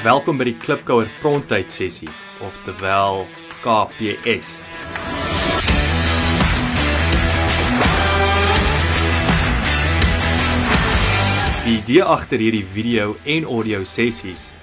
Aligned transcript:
Welkom 0.00 0.38
by 0.40 0.46
die 0.48 0.54
Klipkouer 0.56 1.10
Prontyd 1.20 1.68
sessie, 1.68 2.08
oftewel 2.40 3.26
KPS. 3.60 4.54
Die 11.66 11.76
idee 11.82 12.00
agter 12.00 12.40
hierdie 12.40 12.64
video 12.64 13.12
en 13.28 13.44
audio 13.44 13.84
sessies 13.84 14.54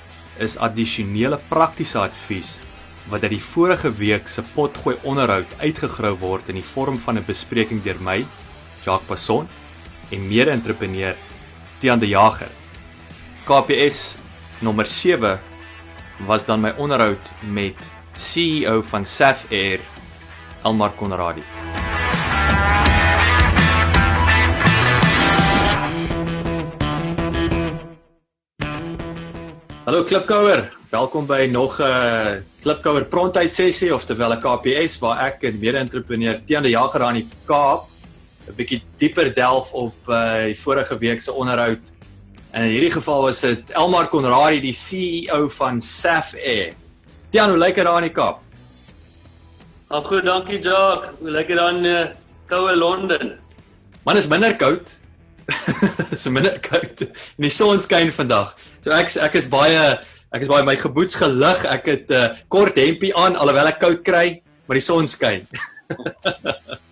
is 0.42 0.57
addisionele 0.57 1.38
praktiese 1.54 2.01
advies 2.01 2.57
wat 3.14 3.29
uit 3.29 3.38
die 3.38 3.43
vorige 3.54 3.93
week 4.01 4.25
se 4.33 4.42
potgooi 4.57 4.97
onderhoud 5.06 5.54
uitgegrou 5.61 6.15
word 6.18 6.50
in 6.50 6.57
die 6.57 6.69
vorm 6.74 6.97
van 6.97 7.21
'n 7.21 7.29
bespreking 7.29 7.86
deur 7.86 8.01
my, 8.01 8.25
Jacques 8.82 9.06
Passon, 9.06 9.46
en 10.10 10.28
mede-entrepreneur 10.28 11.14
Tiaan 11.78 12.00
de 12.00 12.07
Jager. 12.07 12.50
KPS 13.46 14.18
nommer 14.60 14.86
7 14.86 15.39
was 16.25 16.46
dan 16.46 16.60
my 16.61 16.74
onderhoud 16.78 17.32
met 17.42 17.89
CEO 18.18 18.82
van 18.82 19.06
Saf 19.06 19.46
Air, 19.52 19.79
Elmar 20.64 20.96
Conradi. 20.96 21.43
Hallo 29.84 30.04
Klipkouer, 30.04 30.74
welkom 30.89 31.26
by 31.26 31.48
nog 31.51 31.79
'n 31.79 31.84
uh, 31.84 32.42
Klipkouer 32.59 33.06
Prontyd 33.06 33.53
sessie 33.53 33.94
oftewel 33.94 34.34
'n 34.34 34.39
KPS 34.39 35.00
waar 35.00 35.26
ek 35.26 35.44
en 35.44 35.59
mede-entrepreneur 35.59 36.42
Tiaan 36.45 36.64
de 36.64 36.70
Jager 36.70 37.03
aan 37.03 37.14
die 37.14 37.30
Kaap 37.45 37.88
'n 38.48 38.56
bietjie 38.56 38.81
dieper 38.98 39.34
delf 39.34 39.73
op 39.73 39.95
uh, 40.08 40.44
die 40.48 40.59
vorige 40.59 40.98
week 40.98 41.22
se 41.22 41.31
onderhoud. 41.31 41.92
En 42.52 42.64
in 42.64 42.69
hierdie 42.69 42.92
geval 42.92 43.22
was 43.22 43.39
dit 43.44 43.72
Elmar 43.76 44.08
Conradi, 44.09 44.62
die 44.64 44.76
CEO 44.76 45.48
van 45.58 45.81
Saf 45.81 46.34
Air. 46.34 46.73
Tiaan, 47.30 47.50
hoe 47.50 47.59
lyk 47.59 47.76
dit 47.76 47.86
daar 47.86 48.00
in 48.00 48.08
die 48.08 48.16
Kaap? 48.16 48.40
Ag 49.88 50.08
goed, 50.08 50.23
dankie 50.23 50.59
Jacques. 50.59 51.12
Hoe 51.20 51.31
lyk 51.31 51.48
dit 51.48 51.59
dan 51.59 51.86
uh, 51.86 52.06
koue 52.48 52.75
Londen? 52.75 53.36
Man 54.08 54.18
is 54.18 54.28
minder 54.28 54.56
koud. 54.56 54.95
Dit 55.48 56.12
is 56.18 56.28
minder 56.31 56.59
koud. 56.64 57.03
En 57.08 57.48
die 57.48 57.52
son 57.52 57.80
skyn 57.80 58.12
vandag. 58.16 58.56
So 58.84 58.95
ek 58.95 59.12
ek 59.28 59.36
is 59.40 59.48
baie 59.52 59.84
ek 60.36 60.44
is 60.44 60.52
baie 60.52 60.64
my 60.68 60.75
geboets 60.80 61.20
gelig. 61.20 61.64
Ek 61.68 61.88
het 61.92 62.12
'n 62.12 62.16
uh, 62.16 62.34
kort 62.48 62.80
hempie 62.80 63.16
aan 63.16 63.36
alhoewel 63.36 63.72
ek 63.72 63.80
koud 63.84 64.03
kry, 64.08 64.40
maar 64.68 64.80
die 64.80 64.88
son 64.88 65.08
skyn. 65.08 65.48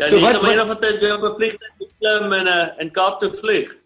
ja, 0.00 0.08
so, 0.08 0.20
wat 0.24 0.40
wat 0.40 0.66
wat 0.72 0.84
het 0.86 1.02
jy 1.04 1.12
op 1.14 1.24
'n 1.28 1.36
vliegtuig 1.36 1.92
klim 2.00 2.32
en 2.32 2.46
'n 2.46 2.48
uh, 2.48 2.82
in 2.82 2.90
Kaap 2.90 3.20
toe 3.20 3.30
vlieg? 3.30 3.76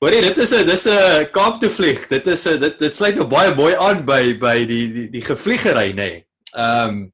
Hoorie, 0.00 0.22
dit 0.28 0.38
is 0.38 0.52
'n 0.52 0.66
dis 0.66 0.86
'n 0.86 1.30
Kaap 1.30 1.60
toe 1.60 1.70
vlieg. 1.70 2.06
Dit 2.08 2.26
is 2.26 2.46
'n 2.46 2.60
dit 2.60 2.78
dit 2.78 2.94
sluit 2.94 3.14
nou 3.14 3.26
baie 3.26 3.54
mooi 3.54 3.74
aan 3.74 4.04
by 4.04 4.36
by 4.38 4.66
die 4.66 4.86
die 4.92 5.08
die 5.10 5.24
gevliegery 5.24 5.90
nê. 5.90 5.94
Nee. 5.94 6.26
Ehm 6.52 6.88
um, 6.88 7.12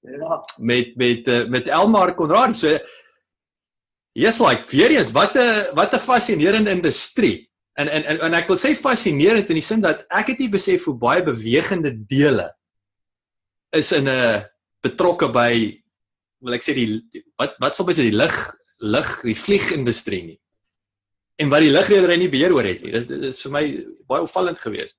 ja, 0.00 0.44
met 0.58 0.96
met 0.96 1.28
uh, 1.28 1.46
met 1.46 1.68
Elmar 1.68 2.14
Konrad. 2.14 2.56
So 2.56 2.78
Yes 4.14 4.38
like 4.38 4.70
weer 4.70 4.90
eens 4.90 5.12
wat 5.12 5.34
'n 5.34 5.74
wat 5.74 5.94
'n 5.94 5.98
fascinerende 5.98 6.70
industrie. 6.70 7.50
En, 7.72 7.88
en 7.88 8.04
en 8.04 8.20
en 8.20 8.34
ek 8.34 8.46
wil 8.46 8.56
sê 8.56 8.74
fascinerend 8.76 9.48
in 9.48 9.58
die 9.58 9.62
sin 9.62 9.80
dat 9.80 10.04
ek 10.08 10.26
het 10.26 10.38
nie 10.38 10.48
besef 10.48 10.84
hoe 10.84 10.94
baie 10.94 11.22
bewegende 11.22 11.90
dele 12.06 12.54
is 13.70 13.92
in 13.92 14.08
'n 14.08 14.46
betrokke 14.80 15.30
by 15.30 15.82
wil 16.44 16.56
ek 16.56 16.64
sê 16.64 16.74
die 16.76 17.24
wat 17.40 17.56
wat 17.62 17.76
sal 17.76 17.88
sy 17.92 18.10
die 18.10 18.16
lig 18.16 18.36
lig 18.84 19.10
die 19.24 19.38
vliegindustrie 19.38 20.22
nie. 20.30 20.38
En 21.40 21.50
wat 21.50 21.64
die 21.64 21.72
lugredery 21.72 22.18
nie 22.20 22.30
beheer 22.30 22.54
oor 22.54 22.66
het 22.68 22.84
nie. 22.84 22.92
Dis 22.94 23.08
dis 23.08 23.42
vir 23.46 23.54
my 23.56 23.64
baie 24.10 24.26
opvallend 24.26 24.60
geweest. 24.60 24.98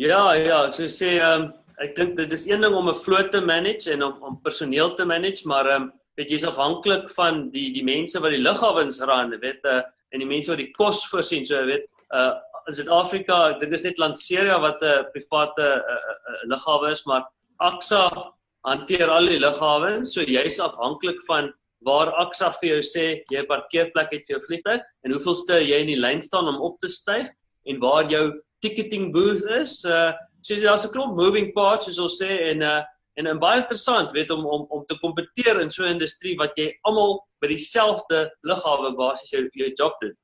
Ja, 0.00 0.32
ja, 0.34 0.60
so 0.72 0.88
sê 0.88 1.18
ehm 1.18 1.46
um, 1.46 1.48
ek 1.80 1.94
dink 1.96 2.16
dit 2.18 2.32
is 2.36 2.44
een 2.48 2.60
ding 2.60 2.74
om 2.76 2.88
'n 2.90 3.00
vloot 3.04 3.30
te 3.32 3.40
manage 3.40 3.90
en 3.92 4.02
om 4.02 4.22
om 4.22 4.40
personeel 4.42 4.94
te 4.94 5.04
manage, 5.04 5.46
maar 5.48 5.66
ehm 5.66 5.82
um, 5.82 5.92
weet 6.16 6.30
jy's 6.30 6.44
afhanklik 6.44 7.08
van 7.16 7.50
die 7.50 7.72
die 7.72 7.84
mense 7.84 8.20
wat 8.20 8.30
die 8.30 8.44
lughawens 8.44 9.00
ran, 9.00 9.30
weet 9.40 9.64
uh, 9.64 9.82
en 10.12 10.18
die 10.18 10.28
mense 10.28 10.50
wat 10.50 10.58
die 10.58 10.72
kos 10.72 11.06
voorsien, 11.08 11.46
so 11.46 11.64
weet 11.66 11.86
uh 12.14 12.34
in 12.68 12.74
Suid-Afrika, 12.76 13.58
dit 13.58 13.72
is 13.72 13.82
net 13.82 13.98
Lanseria 13.98 14.58
wat 14.60 14.82
'n 14.82 14.86
uh, 14.86 15.04
private 15.12 15.62
uh, 15.62 15.94
uh, 15.94 16.16
uh, 16.30 16.42
lughawe 16.52 16.90
is, 16.90 17.04
maar 17.04 17.24
AXA 17.56 18.32
hanteer 18.64 19.08
al 19.08 19.26
die 19.26 19.38
lughawens, 19.38 20.14
so 20.14 20.22
jy's 20.22 20.60
afhanklik 20.60 21.20
van 21.26 21.52
waar 21.86 22.12
AXA 22.20 22.50
vir 22.60 22.68
jou 22.74 22.82
sê 22.84 23.04
jy 23.32 23.40
'n 23.40 23.46
parkeerplek 23.46 24.12
het 24.12 24.26
vir 24.26 24.36
jou 24.36 24.40
vliegtuig 24.46 24.82
en 25.04 25.12
hoeveelste 25.12 25.60
jy 25.64 25.80
in 25.80 25.86
die 25.86 26.00
lyn 26.00 26.22
staan 26.22 26.48
om 26.48 26.60
op 26.60 26.78
te 26.80 26.88
styg 26.88 27.30
en 27.66 27.80
waar 27.80 28.04
jou 28.10 28.40
ticketing 28.60 29.12
booth 29.12 29.44
is. 29.44 29.84
Uh 29.84 30.12
so 30.42 30.54
daar's 30.56 30.84
'n 30.86 30.92
klomp 30.92 31.16
moving 31.16 31.52
parts 31.52 31.84
soos 31.84 31.98
ons 31.98 32.20
sê 32.20 32.50
en 32.52 32.62
uh 32.62 32.82
en 33.16 33.26
en 33.26 33.38
baie 33.38 33.60
interessant 33.60 34.12
weet 34.12 34.30
om 34.30 34.46
om 34.46 34.66
om 34.70 34.84
te 34.86 34.98
kompeteer 35.00 35.60
in 35.60 35.70
so 35.70 35.84
'n 35.84 35.96
industrie 35.96 36.36
wat 36.36 36.52
jy 36.56 36.72
almal 36.84 37.26
by 37.40 37.48
dieselfde 37.48 38.30
lughawe 38.42 38.96
basies 38.96 39.30
jou 39.30 39.48
jou 39.52 39.70
job 39.76 39.94
doen. 40.00 40.16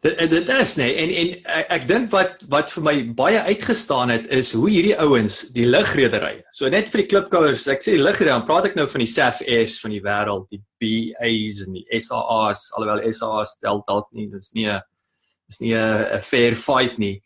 Dit 0.00 0.16
dit 0.32 0.48
is 0.48 0.74
nee 0.80 0.94
en 0.96 1.10
en 1.12 1.32
ek, 1.44 1.66
ek 1.76 1.82
dink 1.88 2.12
wat 2.14 2.44
wat 2.48 2.70
vir 2.72 2.84
my 2.86 2.94
baie 3.16 3.40
uitgestaan 3.50 4.08
het 4.14 4.30
is 4.32 4.54
hoe 4.56 4.70
hierdie 4.70 4.94
ouens 4.96 5.42
die 5.52 5.66
lugrederye. 5.68 6.40
So 6.56 6.70
net 6.72 6.88
vir 6.88 7.02
die 7.02 7.10
klipkouers, 7.10 7.66
ek 7.68 7.84
sê 7.84 7.98
die 7.98 8.04
lugrederye, 8.04 8.38
dan 8.38 8.46
praat 8.48 8.70
ek 8.70 8.78
nou 8.78 8.86
van 8.88 9.04
die 9.04 9.10
SAF 9.12 9.42
Airs 9.44 9.76
van 9.82 9.92
die 9.92 10.00
wêreld, 10.06 10.46
die 10.48 10.62
BA's 10.80 11.60
en 11.66 11.76
die 11.76 12.00
SAA's, 12.00 12.70
alhoewel 12.78 13.04
SAA's 13.12 13.58
tel 13.60 13.84
dalk 13.90 14.08
nie, 14.16 14.30
dis 14.32 14.54
nie 14.56 14.70
'n 14.72 14.80
dis 15.50 15.60
nie 15.60 15.74
'n 15.76 16.22
fair 16.22 16.56
fight 16.56 16.96
nie. 16.98 17.20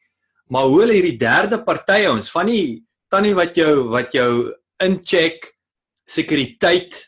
Maar 0.51 0.67
hoe 0.67 0.81
hulle 0.81 0.99
hierdie 0.99 1.19
derde 1.19 1.62
party 1.62 2.03
ouens 2.11 2.31
van 2.31 2.47
die 2.47 2.83
tannie 3.09 3.35
wat 3.35 3.55
jou 3.55 3.89
wat 3.95 4.11
jou 4.12 4.53
incheck 4.83 5.55
sekuriteit 6.05 7.05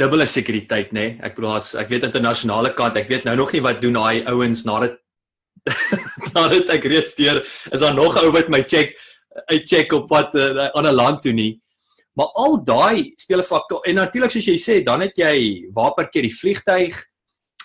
dubbele 0.00 0.26
sekuriteit 0.26 0.92
nê 0.96 1.06
nee? 1.06 1.18
ek 1.26 1.36
bedoel 1.36 1.56
as 1.58 1.74
ek 1.78 1.92
weet 1.92 2.08
internasionale 2.08 2.72
kant 2.78 2.98
ek 3.00 3.08
weet 3.12 3.26
nou 3.28 3.36
nog 3.42 3.52
nie 3.54 3.62
wat 3.64 3.80
doen 3.82 3.98
daai 3.98 4.24
ouens 4.32 4.64
nadat 4.68 4.98
nadat 6.36 6.72
ek 6.76 6.88
reeds 6.88 7.16
deur 7.18 7.42
is 7.44 7.82
daar 7.84 7.96
nog 7.96 8.16
ou 8.22 8.30
wat 8.36 8.48
my 8.52 8.62
check 8.64 8.96
uit 9.52 9.68
check 9.68 9.92
op 9.96 10.08
wat 10.10 10.34
uh, 10.34 10.70
aan 10.74 10.88
'n 10.88 10.96
land 10.96 11.22
toe 11.22 11.32
nie 11.36 11.52
maar 12.18 12.32
al 12.42 12.58
daai 12.64 13.12
speel 13.16 13.44
'n 13.44 13.50
faktor 13.52 13.84
en 13.86 14.00
natuurlik 14.02 14.32
soos 14.32 14.48
jy 14.48 14.58
sê 14.58 14.82
dan 14.84 15.04
het 15.06 15.16
jy 15.16 15.68
waar 15.72 15.94
parkeer 15.94 16.26
die 16.28 16.38
vliegtyg 16.40 16.96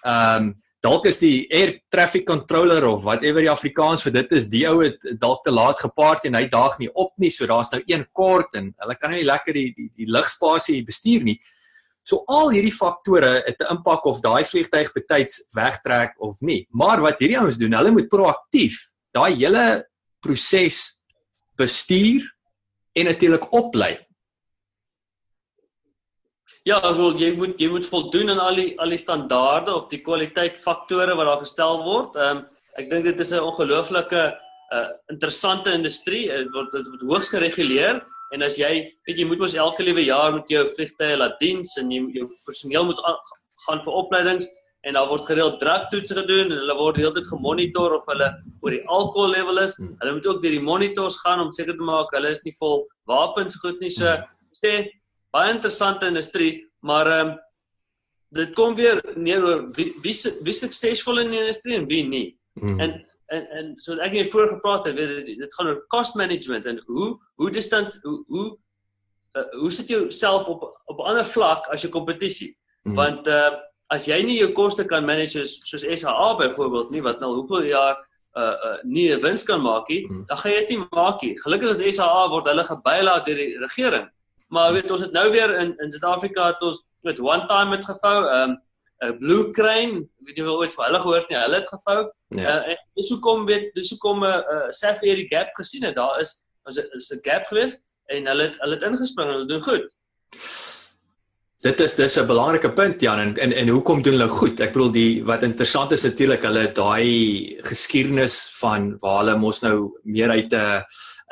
ehm 0.05 0.51
um, 0.51 0.53
dalk 0.85 1.07
is 1.09 1.17
die 1.17 1.47
air 1.53 1.73
traffic 1.93 2.25
controller 2.27 2.85
of 2.85 3.03
whatever 3.05 3.41
die 3.41 3.51
Afrikaans 3.51 4.03
vir 4.05 4.13
dit 4.19 4.33
is, 4.37 4.47
die 4.51 4.65
ou 4.69 4.77
het 4.83 5.01
dalk 5.21 5.43
te 5.45 5.53
laat 5.53 5.79
gepaard 5.81 6.27
en 6.29 6.37
hy 6.37 6.45
daag 6.51 6.77
nie 6.81 6.91
op 6.93 7.13
nie, 7.21 7.31
so 7.33 7.47
daar's 7.49 7.71
nou 7.73 7.81
een 7.89 8.05
kort 8.13 8.57
en 8.59 8.71
hulle 8.83 8.97
kan 8.99 9.15
nie 9.15 9.25
lekker 9.25 9.57
die 9.57 9.71
die, 9.77 9.89
die 10.03 10.09
lugspasie 10.11 10.83
bestuur 10.85 11.25
nie. 11.25 11.39
So 12.05 12.21
al 12.29 12.51
hierdie 12.53 12.73
faktore 12.73 13.41
het 13.47 13.61
'n 13.61 13.77
impak 13.77 14.05
of 14.05 14.21
daai 14.21 14.45
vliegtyg 14.45 14.93
betyds 14.93 15.41
wegtrek 15.55 16.13
of 16.21 16.37
nie. 16.41 16.67
Maar 16.69 17.01
wat 17.01 17.19
hierdie 17.19 17.39
ouens 17.39 17.57
doen, 17.57 17.73
hulle 17.73 17.91
moet 17.91 18.09
proaktief 18.09 18.91
daai 19.11 19.33
hele 19.35 19.87
proses 20.21 21.01
bestuur 21.57 22.21
en 22.93 23.05
natuurlik 23.05 23.51
oplei. 23.53 23.97
Ja, 26.63 26.79
wel 26.81 27.17
jy 27.17 27.35
moet 27.37 27.59
jy 27.59 27.69
moet 27.69 27.85
voldoen 27.85 28.29
aan 28.29 28.39
al 28.39 28.55
die 28.55 28.79
al 28.79 28.89
die 28.89 29.01
standaarde 29.01 29.73
of 29.73 29.89
die 29.89 30.01
kwaliteit 30.01 30.57
faktore 30.57 31.15
wat 31.15 31.25
daar 31.25 31.43
gestel 31.43 31.83
word. 31.83 32.15
Ehm 32.15 32.37
um, 32.37 32.45
ek 32.77 32.89
dink 32.89 33.03
dit 33.03 33.19
is 33.19 33.31
'n 33.31 33.39
ongelooflike 33.39 34.23
uh 34.73 34.89
interessante 35.07 35.71
industrie. 35.71 36.27
Dit 36.27 36.51
word 36.51 36.71
dit 36.71 36.87
word 36.87 37.01
hoogs 37.01 37.29
gereguleer 37.29 38.01
en 38.33 38.41
as 38.41 38.57
jy 38.57 38.73
weet 39.07 39.17
jy 39.21 39.25
moet 39.29 39.41
mos 39.43 39.55
elke 39.55 39.83
liewe 39.83 40.05
jaar 40.07 40.33
moet 40.35 40.49
jou 40.49 40.65
vliegtye 40.75 41.17
laat 41.17 41.39
diens 41.39 41.77
en 41.81 41.91
jy 41.91 42.01
jou 42.17 42.29
personeel 42.47 42.87
moet 42.89 43.01
gaan 43.67 43.81
vir 43.85 43.99
opleidings 44.01 44.47
en 44.85 44.93
daar 44.93 45.07
word 45.09 45.25
gereeld 45.25 45.59
drugtoetse 45.61 46.13
gedoen 46.13 46.51
en 46.51 46.59
hulle 46.59 46.75
word 46.77 46.99
heeltyd 47.01 47.25
gemonitor 47.29 47.95
of 47.97 48.05
hulle 48.11 48.27
oor 48.61 48.73
die 48.75 48.83
alkohol 48.85 49.31
level 49.33 49.61
is. 49.63 49.73
Hmm. 49.79 49.95
Hulle 50.01 50.13
moet 50.17 50.27
ook 50.29 50.43
deur 50.43 50.53
die 50.53 50.67
monitors 50.67 51.17
gaan 51.23 51.41
om 51.41 51.49
seker 51.57 51.73
te 51.77 51.87
maak 51.87 52.13
hulle 52.13 52.33
is 52.35 52.43
nie 52.45 52.53
vol 52.59 52.83
wapens 53.09 53.57
goed 53.63 53.81
nie. 53.81 53.89
So 53.89 54.05
hmm. 54.05 54.29
sê 54.61 54.75
baie 55.33 55.55
interessante 55.55 56.09
industrie, 56.11 56.53
maar 56.85 57.11
ehm 57.11 57.33
um, 57.33 57.33
dit 58.35 58.51
kom 58.57 58.73
weer 58.75 58.99
neer 59.15 59.43
oor 59.47 59.61
wie 59.77 59.93
wie 60.03 60.13
wie 60.43 60.53
suksesvol 60.53 61.21
in 61.21 61.31
die 61.31 61.39
industrie 61.39 61.77
en 61.77 61.85
wie 61.87 62.03
nie. 62.03 62.25
Mm. 62.59 62.79
En 62.83 62.95
en 63.27 63.47
en 63.49 63.73
so 63.81 63.97
ek 63.97 64.13
het 64.13 64.31
voor 64.31 64.47
gepraat 64.47 64.85
het, 64.85 64.95
weet 64.95 65.25
dit, 65.25 65.53
gaan 65.55 65.67
oor 65.67 65.85
cost 65.87 66.15
management 66.15 66.65
en 66.65 66.81
hoe 66.85 67.19
hoe 67.35 67.51
distant 67.51 67.99
hoe 68.01 68.23
hoe 68.27 68.57
uh, 69.35 69.45
hoe 69.59 69.71
sit 69.71 69.89
jy 69.89 70.09
self 70.09 70.47
op 70.47 70.63
op 70.85 70.99
'n 70.99 71.09
ander 71.11 71.25
vlak 71.25 71.67
as 71.67 71.81
jou 71.81 71.91
kompetisie? 71.91 72.57
Mm. 72.83 72.95
Want 72.95 73.27
uh 73.27 73.53
as 73.93 74.07
jy 74.09 74.17
nie 74.25 74.39
jou 74.39 74.49
koste 74.51 74.85
kan 74.85 75.05
manage 75.05 75.45
soos 75.45 75.59
soos 75.69 75.99
SAA 76.01 76.35
byvoorbeeld 76.35 76.89
nie 76.91 77.01
wat 77.05 77.19
nou 77.19 77.35
hoeveel 77.35 77.63
jaar 77.69 77.97
uh 78.33 78.55
uh 78.67 78.77
nie 78.83 79.13
'n 79.13 79.21
wins 79.21 79.43
kan 79.43 79.61
maak 79.61 79.89
nie, 79.89 80.07
mm. 80.07 80.25
dan 80.27 80.37
gaan 80.37 80.51
jy 80.51 80.59
dit 80.59 80.69
nie 80.69 80.87
maak 80.91 81.21
nie. 81.21 81.37
Gelukkig 81.39 81.79
is 81.79 81.95
SAA 81.95 82.29
word 82.29 82.47
hulle 82.47 82.63
gebylaat 82.63 83.25
deur 83.25 83.35
die 83.35 83.57
regering. 83.59 84.09
Maar 84.49 84.73
weet 84.73 84.91
ons 84.91 85.01
het 85.01 85.11
nou 85.11 85.31
weer 85.31 85.59
in 85.59 85.75
in 85.77 85.91
Suid-Afrika 85.91 86.47
het 86.47 86.61
ons 86.61 86.83
met 87.03 87.19
one 87.19 87.45
time 87.47 87.69
met 87.69 87.85
gevou. 87.85 88.25
Ehm 88.27 88.49
um, 88.49 88.61
uh, 89.03 89.11
Blue 89.19 89.51
Crane, 89.51 90.05
weet 90.25 90.37
jy 90.37 90.43
wel 90.43 90.61
ooit 90.63 90.73
van 90.73 90.85
hulle 90.85 91.01
gehoor 91.03 91.25
nie. 91.29 91.37
Hulle 91.37 91.61
het 91.61 91.71
gevou. 91.71 91.99
Ja. 92.35 92.55
Uh, 92.67 92.77
dis 92.95 93.09
hoekom 93.13 93.45
weet 93.49 93.73
dis 93.75 93.89
hoekom 93.95 94.23
'n 94.23 94.29
uh, 94.29 94.43
uh, 94.55 94.69
Safari 94.71 95.15
die 95.15 95.29
gap 95.31 95.51
gesien 95.55 95.83
het. 95.83 95.95
Daar 95.95 96.19
is 96.19 96.43
is 96.69 96.77
'n 96.77 96.87
is 96.95 97.11
'n 97.11 97.19
gap 97.21 97.47
gewees 97.49 97.77
en 98.07 98.27
hulle 98.27 98.43
het 98.43 98.55
hulle 98.59 98.75
het 98.75 98.83
ingespring 98.83 99.27
en 99.27 99.33
hulle 99.33 99.47
doen 99.47 99.63
goed. 99.63 99.85
Dit 101.65 101.79
is 101.79 101.95
dis 101.95 102.17
'n 102.17 102.27
belangrike 102.27 102.71
punt 102.73 103.01
Jan 103.01 103.19
en 103.19 103.37
en, 103.37 103.51
en 103.53 103.67
hoekom 103.67 104.01
doen 104.01 104.13
hulle 104.13 104.29
goed? 104.29 104.59
Ek 104.59 104.73
bedoel 104.73 104.91
die 104.91 105.23
wat 105.23 105.43
interessant 105.43 105.91
is 105.91 106.03
natuurlik 106.03 106.43
hulle 106.43 106.71
daai 106.71 107.57
geskiedenis 107.61 108.49
van 108.59 108.97
waar 109.01 109.23
hulle 109.23 109.37
mos 109.37 109.61
nou 109.61 109.97
meer 110.03 110.29
uit 110.29 110.53
'n 110.53 110.83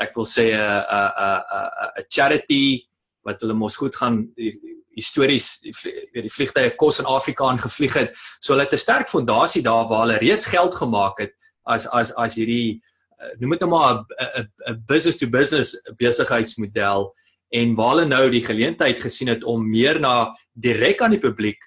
ek 0.02 0.16
wil 0.16 0.26
sê 0.26 0.46
'n 0.54 0.86
'n 0.90 1.12
'n 1.22 2.00
'n 2.00 2.06
charity 2.10 2.88
wat 3.24 3.42
hulle 3.42 3.54
mos 3.54 3.76
goed 3.76 3.96
gaan 3.96 4.34
histories 4.96 5.60
weet 6.14 6.24
die 6.28 6.34
vliegtye 6.34 6.76
kos 6.76 7.00
in 7.00 7.06
Afrika 7.06 7.46
aangevlieg 7.50 7.94
het. 7.94 8.16
So 8.40 8.54
hulle 8.54 8.66
het 8.66 8.74
'n 8.74 8.78
sterk 8.78 9.10
fondasie 9.10 9.62
daar 9.62 9.88
waar 9.88 10.06
hulle 10.08 10.18
reeds 10.18 10.46
geld 10.46 10.76
gemaak 10.76 11.20
het 11.20 11.34
as 11.64 11.88
as 11.88 12.12
as 12.16 12.36
hierdie 12.36 12.82
noem 13.40 13.56
dit 13.56 13.62
nou 13.62 13.70
maar 13.70 14.06
'n 14.20 14.48
'n 14.70 14.84
business 14.86 15.18
to 15.18 15.28
business 15.28 15.76
besigheidsmodel 15.98 17.14
en 17.50 17.76
waar 17.76 17.90
hulle 17.90 18.06
nou 18.06 18.30
die 18.30 18.46
geleentheid 18.46 19.00
gesien 19.02 19.28
het 19.28 19.44
om 19.44 19.70
meer 19.70 20.00
na 20.00 20.34
direk 20.54 21.02
aan 21.02 21.16
die 21.16 21.20
publiek 21.20 21.62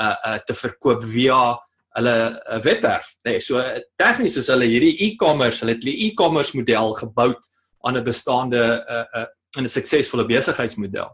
uh 0.00 0.16
uh 0.26 0.38
te 0.46 0.54
verkoop 0.54 1.04
via 1.04 1.58
hulle 1.92 2.42
uh, 2.48 2.60
webwerf. 2.60 3.14
Nee, 3.22 3.40
so 3.40 3.58
uh, 3.60 3.80
tegnies 3.96 4.36
is 4.36 4.48
hulle 4.48 4.64
hierdie 4.64 4.96
e-commerce, 5.10 5.60
hulle 5.60 5.74
het 5.74 5.84
'n 5.84 5.88
e-commerce 6.06 6.56
model 6.56 6.94
gebou 6.94 7.34
aan 7.80 7.96
'n 7.96 8.04
bestaande 8.04 8.62
uh 8.88 9.20
uh 9.20 9.26
'n 9.60 9.68
suksesvolle 9.68 10.26
besigheidsmodel. 10.26 11.10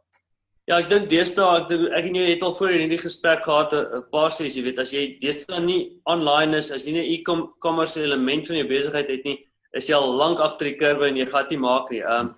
Ja, 0.69 0.77
ek 0.83 0.91
dink 0.91 1.07
deesdae 1.09 1.63
ek 1.63 1.71
ek 1.97 2.07
en 2.11 2.17
jy 2.19 2.25
het 2.29 2.43
al 2.45 2.53
voor 2.53 2.75
in 2.77 2.83
hierdie 2.83 3.01
gesprek 3.01 3.41
gehad 3.47 3.73
'n 3.73 4.03
paar 4.13 4.31
sessies, 4.31 4.57
jy 4.57 4.65
weet, 4.65 4.79
as 4.79 4.91
jy 4.93 5.19
deesdae 5.21 5.61
nie 5.65 5.97
online 6.05 6.59
is, 6.59 6.71
as 6.71 6.85
jy 6.85 6.93
nie 6.93 7.05
'n 7.05 7.13
e-commerce 7.15 7.97
element 7.97 8.47
van 8.47 8.57
jou 8.57 8.69
besigheid 8.69 9.09
het 9.09 9.25
nie, 9.25 9.39
is 9.73 9.89
jy 9.89 9.95
al 9.97 10.13
lank 10.13 10.39
agter 10.41 10.69
die 10.69 10.77
kurwe 10.77 11.09
en 11.09 11.17
jy 11.17 11.27
gaan 11.27 11.49
dit 11.49 11.59
maak 11.59 11.91
nie. 11.91 12.03
Um 12.03 12.35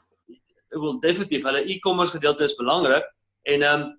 ek 0.70 0.78
wil 0.78 1.00
definitief 1.00 1.42
hulle 1.42 1.66
e-commerce 1.66 2.12
gedeelte 2.12 2.44
is 2.44 2.54
belangrik 2.54 3.02
en 3.46 3.62
ehm 3.62 3.82
um, 3.82 3.98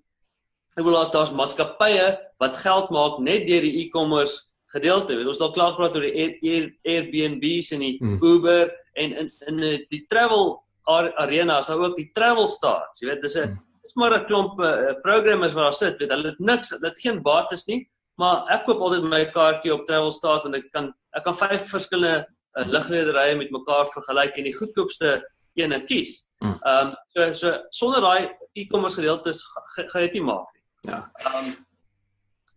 ek 0.78 0.84
wil 0.84 0.96
as 0.96 1.10
daar's 1.12 1.32
maatskappye 1.32 2.18
wat 2.40 2.56
geld 2.56 2.90
maak 2.90 3.18
net 3.20 3.46
deur 3.46 3.60
die 3.60 3.84
e-commerce 3.84 4.48
gedeelte. 4.72 5.18
Ons 5.20 5.36
het 5.36 5.42
al 5.42 5.52
klaar 5.52 5.74
gepraat 5.74 5.96
oor 5.96 6.08
die 6.08 6.72
Airbnb's 6.88 7.72
en 7.72 7.80
die 7.80 7.98
hmm. 7.98 8.16
Uber 8.22 8.72
en 8.96 9.12
in 9.12 9.30
in 9.48 9.60
die 9.90 10.06
travel 10.08 10.62
arena 10.88 11.58
is 11.58 11.66
daar 11.66 11.84
ook 11.84 11.96
die 11.96 12.10
travel 12.14 12.46
stars. 12.46 13.02
Jy 13.02 13.08
weet 13.08 13.22
dis 13.22 13.36
'n. 13.36 13.60
dis 13.82 13.94
maar 13.94 14.14
'n 14.18 14.26
klomp 14.26 14.60
uh, 14.60 14.92
programmers 15.02 15.52
wat 15.52 15.64
daar 15.64 15.78
sit. 15.78 15.98
Weet 15.98 16.10
hulle 16.10 16.30
het 16.30 16.38
niks, 16.38 16.70
hulle 16.70 16.88
het 16.88 17.00
geen 17.00 17.22
bates 17.22 17.66
nie, 17.66 17.88
maar 18.20 18.46
ek 18.50 18.64
koop 18.66 18.80
altyd 18.80 19.02
my 19.02 19.24
kaartjie 19.34 19.74
op 19.74 19.86
travel 19.86 20.10
stars 20.10 20.42
want 20.42 20.54
ek 20.54 20.70
kan 20.72 20.92
ek 21.16 21.24
kan 21.24 21.36
vyf 21.36 21.68
verskillende 21.70 22.26
uh, 22.58 22.66
ligrederye 22.66 23.36
met 23.36 23.50
mekaar 23.50 23.86
vergelyk 23.86 24.38
en 24.38 24.44
die 24.44 24.56
goedkoopste 24.56 25.18
ene 25.54 25.82
kies. 25.84 26.28
Hmm. 26.38 26.56
Ehm 26.62 26.86
um, 26.86 26.94
so 27.14 27.32
so 27.34 27.58
sonder 27.70 28.00
daai 28.00 28.30
e-commerce 28.54 29.00
gedeeltes 29.00 29.44
gaan 29.74 30.00
jy 30.00 30.08
dit 30.08 30.18
nie 30.20 30.26
maak 30.30 30.48
nie. 30.54 30.64
Ja. 30.92 31.10
Ehm 31.26 31.36
um, 31.36 31.52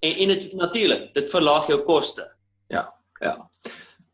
en 0.06 0.16
en 0.21 0.28
dit 0.28 0.54
natuurlik, 0.54 1.13
dit 1.13 1.30
verlaag 1.30 1.68
jou 1.68 1.81
koste. 1.83 2.30
Ja. 2.68 2.94
Ja. 3.21 3.50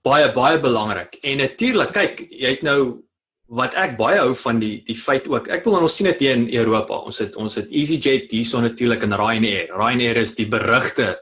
Baie 0.01 0.31
baie 0.33 0.59
belangrik. 0.59 1.15
En 1.21 1.37
natuurlik, 1.37 1.91
kyk, 1.93 2.25
jy 2.29 2.55
het 2.55 2.61
nou 2.65 3.03
wat 3.51 3.75
ek 3.75 3.97
baie 3.99 4.19
hou 4.21 4.35
van 4.45 4.59
die 4.59 4.77
die 4.87 4.95
feit 4.95 5.27
ook. 5.27 5.49
Ek 5.51 5.65
wil 5.67 5.81
ons 5.81 5.95
sien 5.95 6.07
dit 6.07 6.23
hier 6.23 6.37
in 6.37 6.47
Europa. 6.55 7.01
Ons 7.03 7.19
het 7.19 7.35
ons 7.35 7.55
het 7.59 7.67
EasyJet 7.67 8.31
hierso 8.31 8.61
natuurlik 8.63 9.03
en 9.03 9.17
Ryanair. 9.19 9.73
Ryanair 9.75 10.21
is 10.23 10.35
die 10.35 10.47
berugte 10.47 11.19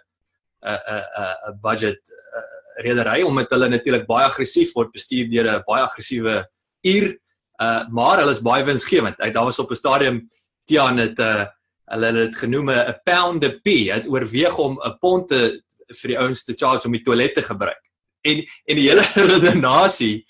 'n 0.62 0.78
'n 0.78 1.04
'n 1.24 1.36
'n 1.50 1.60
budget 1.62 2.02
uh, 2.10 2.46
redery 2.86 3.24
omdat 3.24 3.50
hulle 3.50 3.70
natuurlik 3.70 4.06
baie 4.06 4.26
aggressief 4.26 4.74
word 4.76 4.92
bestuur 4.92 5.26
deur 5.30 5.58
'n 5.58 5.64
baie 5.66 5.84
aggressiewe 5.84 6.46
uur 6.84 7.18
Uh 7.60 7.84
maar 7.92 8.22
hulle 8.22 8.32
is 8.32 8.44
baie 8.44 8.64
winsgewend. 8.64 9.18
Hy 9.20 9.32
daar 9.36 9.50
was 9.50 9.60
op 9.60 9.72
'n 9.72 9.76
stadium 9.76 10.30
Tian 10.66 10.98
het 10.98 11.20
uh 11.20 11.46
hulle 11.92 12.06
het 12.06 12.16
dit 12.16 12.36
genoem 12.38 12.70
'n 12.72 13.00
pound 13.04 13.44
a 13.44 13.50
p. 13.50 13.68
Het 13.92 14.08
oorweeg 14.08 14.58
om 14.58 14.80
'n 14.80 14.98
pond 15.00 15.28
te 15.28 15.62
vir 15.88 16.08
die 16.08 16.20
ouens 16.20 16.44
te 16.44 16.54
charge 16.54 16.86
om 16.86 16.92
die 16.92 17.04
toilet 17.04 17.34
te 17.34 17.42
gebruik. 17.42 17.84
En 18.22 18.38
en 18.66 18.76
die 18.76 18.90
hele 18.90 19.06
redenasie 19.34 20.26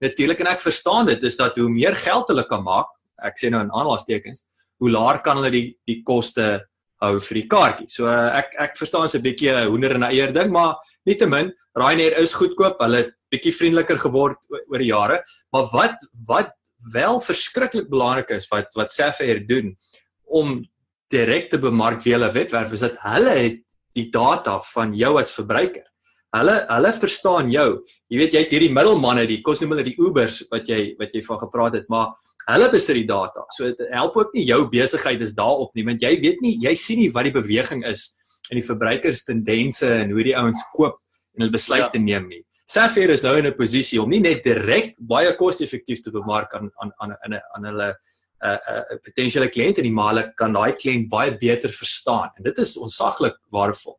natuurlik 0.00 0.40
en 0.40 0.46
ek 0.46 0.60
verstaan 0.60 1.06
dit 1.06 1.22
is 1.22 1.36
dat 1.36 1.56
hoe 1.56 1.68
meer 1.68 1.96
geld 1.96 2.28
hulle 2.28 2.44
kan 2.48 2.62
maak, 2.62 2.86
ek 3.22 3.38
sê 3.40 3.50
nou 3.50 3.60
in 3.62 3.72
aanhalingstekens, 3.72 4.44
hoe 4.80 4.90
laer 4.90 5.20
kan 5.22 5.36
hulle 5.36 5.50
die 5.50 5.66
die 5.86 6.02
koste 6.02 6.66
hou 7.02 7.18
vir 7.20 7.40
die 7.40 7.48
kaartjie. 7.48 7.88
So 7.90 8.08
ek 8.08 8.54
ek 8.58 8.76
verstaan 8.78 9.08
se 9.08 9.18
'n 9.18 9.22
bietjie 9.22 9.50
'n 9.52 9.68
hoender 9.68 9.94
en 9.94 10.04
'n 10.04 10.10
eier 10.10 10.32
ding, 10.32 10.50
maar 10.50 10.76
nietemin 11.06 11.52
Ryanair 11.74 12.18
is 12.18 12.34
goedkoop. 12.34 12.78
Hulle 12.80 12.96
het 12.96 13.14
bietjie 13.30 13.52
vriendeliker 13.52 13.98
geword 13.98 14.38
oor 14.50 14.78
die 14.78 14.92
jare. 14.92 15.22
Maar 15.52 15.66
wat 15.72 15.96
wat 16.26 16.52
wel 16.92 17.20
verskriklik 17.20 17.88
belangrik 17.88 18.30
is 18.30 18.48
wat 18.48 18.68
wat 18.74 18.92
Sapphire 18.92 19.44
doen 19.46 19.76
om 20.24 20.64
direk 21.12 21.50
te 21.50 21.58
bemark 21.58 22.02
via 22.02 22.18
hulle 22.18 22.32
webwerf 22.32 22.72
is 22.72 22.84
dat 22.84 22.98
hulle 23.04 23.30
het 23.30 23.60
die 23.94 24.10
data 24.10 24.58
van 24.74 24.94
jou 24.94 25.18
as 25.18 25.32
verbruiker. 25.32 25.86
Hulle 26.34 26.54
hulle 26.66 26.92
verstaan 26.98 27.50
jou. 27.52 27.68
Jy 28.10 28.18
weet 28.18 28.34
jy 28.34 28.42
het 28.42 28.52
hierdie 28.54 28.72
middelmanne, 28.74 29.26
die 29.30 29.40
kos 29.42 29.60
noem 29.62 29.76
hulle 29.76 29.86
die 29.86 29.96
Ubers 30.02 30.42
wat 30.50 30.68
jy 30.70 30.94
wat 30.98 31.14
jy 31.14 31.22
van 31.26 31.40
gepraat 31.44 31.78
het, 31.78 31.86
maar 31.92 32.14
hulle 32.48 32.70
besit 32.72 32.98
die 32.98 33.06
data. 33.08 33.44
So 33.56 33.70
dit 33.70 33.92
help 33.94 34.16
ook 34.18 34.34
nie 34.34 34.44
jou 34.48 34.64
besigheid 34.70 35.22
is 35.24 35.34
daarop 35.36 35.72
nie, 35.74 35.86
want 35.86 36.02
jy 36.02 36.14
weet 36.20 36.42
nie, 36.44 36.56
jy 36.64 36.74
sien 36.78 37.00
nie 37.00 37.12
wat 37.14 37.28
die 37.28 37.36
beweging 37.36 37.84
is 37.88 38.10
in 38.50 38.60
die 38.60 38.66
verbruikers 38.66 39.24
tendense 39.24 39.88
en 39.88 40.10
hoe 40.12 40.26
die 40.26 40.36
ouens 40.36 40.60
koop 40.74 40.98
en 41.34 41.44
hulle 41.44 41.54
besluite 41.54 42.00
ja. 42.00 42.02
neem 42.02 42.28
nie. 42.28 42.42
Sapphire 42.68 43.12
is 43.12 43.22
nou 43.24 43.36
in 43.38 43.46
'n 43.46 43.56
posisie 43.56 44.00
om 44.00 44.10
nie 44.10 44.20
net 44.20 44.42
direk 44.44 44.94
baie 44.98 45.34
koste-effektief 45.36 46.00
te 46.02 46.10
bemark 46.10 46.54
aan 46.54 46.70
aan 46.80 46.92
aan 46.98 47.16
aan 47.24 47.40
aan 47.56 47.64
hulle 47.70 47.88
'n 47.90 47.96
uh, 48.44 48.50
'n 48.50 48.76
uh, 48.76 48.84
uh, 48.92 48.98
potensiële 49.04 49.48
kliënte 49.48 49.82
nie, 49.82 49.92
maar 49.92 50.14
hulle 50.14 50.32
kan 50.36 50.52
daai 50.52 50.72
kliënt 50.72 51.08
baie 51.08 51.36
beter 51.38 51.70
verstaan 51.70 52.30
en 52.36 52.42
dit 52.42 52.58
is 52.58 52.76
onsaglik 52.76 53.36
waardevol. 53.50 53.98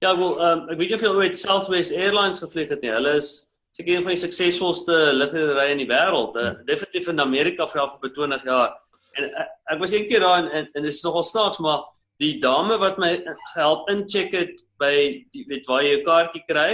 Ja, 0.00 0.14
wel, 0.16 0.36
um, 0.40 0.60
ek 0.72 0.78
weet 0.80 0.94
nie 0.94 0.98
jy 1.04 1.08
ooit 1.12 1.36
Southwest 1.36 1.92
Airlines 1.92 2.38
gevlieg 2.40 2.70
het 2.72 2.80
nie. 2.80 2.92
Hulle 2.94 3.18
is 3.18 3.32
seker 3.76 3.98
een 3.98 4.04
van 4.06 4.14
die 4.14 4.22
suksesvolste 4.22 4.94
lugrederye 5.12 5.74
in 5.74 5.82
die 5.82 5.88
wêreld. 5.90 6.38
Uh, 6.40 6.46
hmm. 6.54 6.62
Definitief 6.68 7.10
in 7.12 7.20
Amerika 7.20 7.66
vir 7.68 7.82
al 7.82 7.90
vir 8.00 8.14
20 8.16 8.46
jaar. 8.48 8.78
En 9.20 9.26
uh, 9.28 9.44
ek 9.74 9.82
was 9.82 9.92
eendag 9.92 10.24
daar 10.24 10.38
en 10.40 10.48
en 10.56 10.86
dit 10.86 10.88
is 10.88 11.02
nogal 11.04 11.26
snaaks, 11.28 11.60
maar 11.60 11.84
die 12.20 12.38
dame 12.40 12.78
wat 12.80 12.96
my 13.00 13.10
gehelp 13.52 13.90
incheck 13.92 14.32
het 14.36 14.64
by 14.80 14.94
die 15.36 15.44
weet 15.52 15.68
waar 15.68 15.84
jy 15.84 15.92
jou 15.94 16.00
kaartjie 16.08 16.42
kry, 16.48 16.68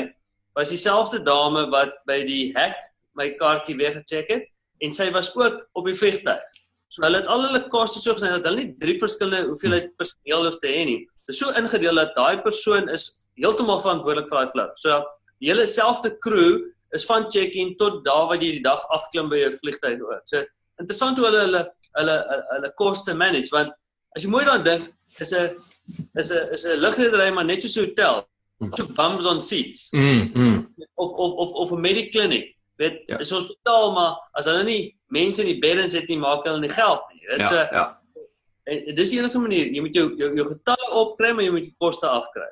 was 0.55 0.71
dieselfde 0.71 1.19
dame 1.27 1.67
wat 1.75 1.99
by 2.07 2.21
die 2.27 2.53
hek 2.55 2.79
my 3.19 3.33
kaartjie 3.41 3.77
weer 3.79 3.95
gecheck 3.99 4.31
het 4.31 4.47
en 4.87 4.95
sy 4.95 5.09
was 5.11 5.33
ook 5.35 5.65
op 5.75 5.91
die 5.91 5.99
vliegtuig. 5.99 6.63
So 6.95 7.03
hulle 7.03 7.25
het 7.25 7.31
al 7.31 7.43
hulle 7.49 7.67
koste 7.75 7.99
so 8.01 8.15
gesien 8.15 8.39
dat 8.39 8.47
hulle 8.47 8.63
nie 8.63 8.79
drie 8.81 8.97
verskillende 9.03 9.51
hoeveelheid 9.51 9.93
personeel 9.99 10.47
hoef 10.47 10.59
te 10.63 10.71
hê 10.71 10.87
nie. 10.89 11.01
Dit 11.27 11.35
is 11.35 11.39
so 11.43 11.53
ingedeel 11.59 11.95
dat 11.95 12.15
daai 12.15 12.43
persoon 12.43 12.89
is 12.89 13.17
heeltemal 13.35 13.81
verantwoordelik 13.83 14.29
vir 14.31 14.39
daai 14.39 14.53
vlug. 14.55 14.75
So 14.83 15.03
die 15.43 15.51
hele 15.51 15.67
selfde 15.67 16.13
crew 16.25 16.67
is 16.95 17.05
van 17.05 17.27
check-in 17.31 17.75
tot 17.81 18.05
daar 18.07 18.29
waar 18.31 18.41
jy 18.41 18.57
die 18.59 18.65
dag 18.65 18.85
afklim 18.95 19.31
by 19.33 19.41
jou 19.43 19.53
vliegtuig 19.59 20.05
oor. 20.07 20.23
So 20.25 20.45
interessant 20.81 21.19
hoe 21.19 21.27
hulle 21.29 21.43
hulle 21.47 21.65
hulle 21.97 22.17
hulle 22.53 22.73
koste 22.79 23.15
manage 23.15 23.53
want 23.55 23.75
as 24.17 24.25
jy 24.25 24.31
mooi 24.31 24.45
daaraan 24.45 24.65
dink 24.65 25.21
is 25.21 25.33
'n 25.33 25.57
is 26.15 26.31
'n 26.31 26.55
is 26.55 26.65
'n 26.65 26.81
lugredery 26.81 27.31
maar 27.35 27.45
net 27.45 27.63
so 27.63 27.69
'n 27.69 27.87
hotel 27.87 28.27
so 28.75 28.87
bums 28.87 29.27
on 29.27 29.41
seats. 29.41 29.89
Mm, 29.93 30.31
mm. 30.35 30.75
Of 30.95 31.11
of 31.13 31.33
of 31.43 31.55
of 31.55 31.73
'n 31.73 31.81
medikliniek. 31.81 32.55
Weet, 32.77 33.03
ja. 33.07 33.19
is 33.19 33.33
ons 33.33 33.47
betaal 33.47 33.93
maar 33.93 34.17
as 34.33 34.45
hulle 34.45 34.65
nie 34.65 34.97
mense 35.09 35.41
in 35.41 35.49
die 35.49 35.61
beddens 35.61 35.95
het 35.97 36.09
nie, 36.09 36.19
maak 36.19 36.45
hulle 36.45 36.61
nie 36.61 36.73
geld 36.73 37.03
nie. 37.13 37.23
Dit 37.31 37.41
is 37.41 37.51
ja, 37.51 37.69
ja. 37.73 37.85
En 38.67 38.95
dis 38.97 39.11
die 39.13 39.19
enigste 39.21 39.39
manier. 39.39 39.69
Jy 39.71 39.83
moet 39.85 39.95
jou 39.95 40.09
jou, 40.19 40.33
jou 40.35 40.47
getalle 40.49 40.89
opkry, 40.99 41.31
maar 41.33 41.47
jy 41.47 41.53
moet 41.55 41.67
die 41.69 41.77
koste 41.79 42.09
afkry. 42.11 42.49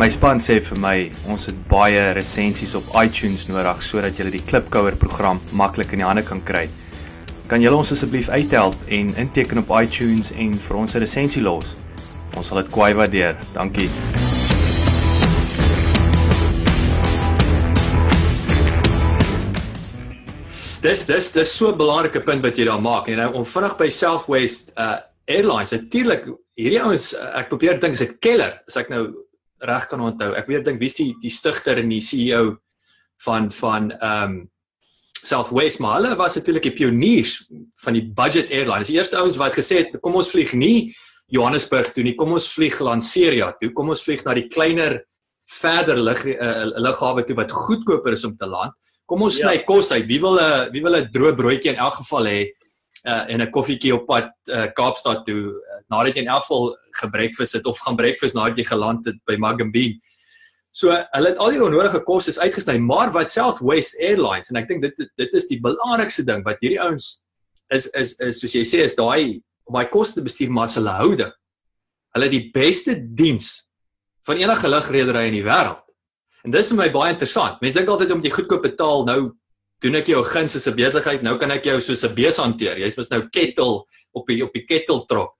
My 0.00 0.08
span 0.10 0.40
sê 0.42 0.56
vir 0.64 0.80
my, 0.80 0.94
ons 1.30 1.44
het 1.50 1.60
baie 1.70 2.08
resensies 2.16 2.72
op 2.80 2.88
iTunes 2.98 3.44
nodig 3.46 3.84
sodat 3.84 4.18
jy 4.18 4.30
die 4.32 4.42
Klipkouer 4.42 4.96
program 4.98 5.42
maklik 5.52 5.92
in 5.94 6.02
die 6.02 6.08
hande 6.08 6.24
kan 6.26 6.40
kry. 6.48 6.64
Kan 7.52 7.62
julle 7.62 7.76
ons 7.84 7.92
asseblief 7.92 8.32
uithelp 8.32 8.88
en 8.88 9.12
inteken 9.20 9.60
op 9.60 9.76
iTunes 9.84 10.32
en 10.32 10.56
vir 10.56 10.76
ons 10.80 10.96
'n 10.96 11.04
resensie 11.04 11.44
los? 11.44 11.76
Ons 12.36 12.48
sal 12.48 12.62
dit 12.62 12.72
kwai 12.72 12.94
waardeer. 12.94 13.36
Dankie. 13.52 13.90
Dis 20.84 21.06
dis 21.08 21.30
dis 21.32 21.52
so 21.56 21.70
'n 21.72 21.78
belangrike 21.78 22.20
punt 22.20 22.42
wat 22.44 22.58
jy 22.58 22.66
daar 22.68 22.80
maak 22.80 23.08
en 23.08 23.16
nou 23.16 23.30
om 23.40 23.44
vinnig 23.44 23.76
by 23.78 23.88
Southwest 23.88 24.72
uh 24.76 25.00
Airlines 25.26 25.72
natuurlik 25.72 26.26
hierdie 26.52 26.82
ouens 26.84 27.14
uh, 27.14 27.40
ek 27.40 27.48
probeer 27.48 27.80
dink 27.80 27.96
is 27.96 28.02
dit 28.04 28.18
Keller 28.20 28.60
as 28.68 28.76
ek 28.76 28.90
nou 28.92 29.06
reg 29.64 29.86
kan 29.88 30.02
onthou 30.04 30.34
ek 30.36 30.46
weet 30.46 30.66
dink 30.66 30.82
wie's 30.82 30.98
die 30.98 31.14
die 31.22 31.32
stigter 31.32 31.80
en 31.80 31.88
die 31.88 32.02
CEO 32.04 32.58
van 33.24 33.48
van 33.48 33.88
um 33.96 34.36
Southwest 35.24 35.80
maar 35.80 36.02
hulle 36.02 36.18
was 36.20 36.36
natuurlik 36.36 36.68
die 36.68 36.76
pioniers 36.76 37.38
van 37.80 37.96
die 37.96 38.04
budget 38.04 38.52
airline. 38.52 38.84
Dis 38.84 38.92
die 38.92 39.00
eerste 39.00 39.16
ouens 39.16 39.40
wat 39.40 39.56
gesê 39.56 39.80
het 39.86 39.96
kom 40.02 40.20
ons 40.20 40.28
vlieg 40.28 40.52
nie 40.52 40.92
Johannesburg 41.32 41.94
toe 41.94 42.04
nie. 42.04 42.12
Kom 42.14 42.36
ons 42.36 42.52
vlieg 42.52 42.76
Lanseria 42.84 43.54
toe. 43.56 43.72
Kom 43.72 43.88
ons 43.88 44.04
vlieg 44.04 44.20
na 44.26 44.36
die 44.36 44.50
kleiner 44.52 45.00
verder 45.48 45.96
lig 45.96 46.26
uh, 46.28 46.76
lughawe 46.76 47.24
toe 47.24 47.40
wat 47.40 47.52
goedkoper 47.52 48.12
is 48.12 48.28
om 48.28 48.36
te 48.36 48.44
land. 48.44 48.76
Kom 49.06 49.22
ons 49.26 49.36
sny 49.36 49.58
ja. 49.58 49.64
kos 49.68 49.90
uit. 49.92 50.06
Wie 50.08 50.20
wil 50.20 50.40
'n 50.40 50.70
wie 50.72 50.82
wil 50.82 50.96
'n 50.96 51.10
droë 51.12 51.36
broodjie 51.36 51.72
in 51.72 51.80
elk 51.80 52.00
geval 52.00 52.24
hê 52.24 52.40
uh, 53.04 53.24
en 53.28 53.42
'n 53.42 53.50
koffietjie 53.50 53.94
op 53.94 54.06
pad 54.06 54.32
uh, 54.48 54.66
Kaapstad 54.72 55.24
toe 55.24 55.52
uh, 55.52 55.80
nadat 55.92 56.16
jy 56.16 56.22
in 56.22 56.32
elk 56.32 56.46
geval 56.46 56.76
gebreakfast 57.02 57.52
het 57.52 57.66
of 57.66 57.78
gaan 57.78 57.96
breakfast 57.96 58.34
nadat 58.34 58.56
jy 58.56 58.64
geland 58.64 59.06
het 59.06 59.16
by 59.26 59.36
Magambien. 59.36 60.00
So 60.74 60.90
hulle 60.90 61.28
het 61.28 61.38
al 61.38 61.52
die 61.54 61.62
onnodige 61.62 62.00
kostes 62.02 62.38
uitgesny, 62.38 62.78
maar 62.78 63.12
wat 63.12 63.30
Southwest 63.30 63.94
Airlines 64.00 64.50
en 64.50 64.56
ek 64.56 64.68
dink 64.68 64.82
dit 64.82 64.96
dit 65.20 65.34
is 65.34 65.46
die 65.46 65.60
belangrikste 65.60 66.24
ding 66.24 66.42
wat 66.44 66.58
hierdie 66.64 66.80
ouens 66.80 67.20
is 67.70 67.86
is 67.94 68.16
is 68.18 68.40
soos 68.40 68.56
jy 68.56 68.64
sê 68.64 68.82
is 68.88 68.96
daai 68.96 69.42
om 69.68 69.76
my 69.76 69.84
koste 69.84 70.24
bestuur 70.24 70.50
maar 70.50 70.72
hulle 70.72 70.96
houding. 70.98 71.32
Hulle 72.14 72.28
die 72.30 72.50
beste 72.54 72.96
diens 72.96 73.68
van 74.24 74.40
enige 74.40 74.68
lugredery 74.68 75.28
in 75.28 75.38
die 75.38 75.46
wêreld. 75.46 75.83
En 76.44 76.52
dis 76.52 76.68
vir 76.68 76.76
my 76.76 76.90
baie 76.92 77.14
interessant. 77.14 77.60
Mense 77.62 77.78
dink 77.78 77.88
altyd 77.88 78.12
om 78.12 78.22
jy 78.22 78.30
goedkoop 78.34 78.62
betaal, 78.66 79.06
nou 79.08 79.20
doen 79.84 79.96
ek 80.00 80.10
jou 80.12 80.22
guns 80.24 80.56
as 80.56 80.66
'n 80.68 80.76
besigheid, 80.76 81.22
nou 81.22 81.38
kan 81.38 81.50
ek 81.50 81.64
jou 81.64 81.80
soos 81.80 82.04
'n 82.04 82.14
bees 82.14 82.36
hanteer. 82.36 82.78
Jy's 82.78 82.96
mos 82.96 83.10
nou 83.10 83.28
kettle 83.28 83.84
op 84.12 84.26
die 84.26 84.42
op 84.44 84.52
die 84.52 84.64
kettle 84.64 85.04
trok. 85.08 85.34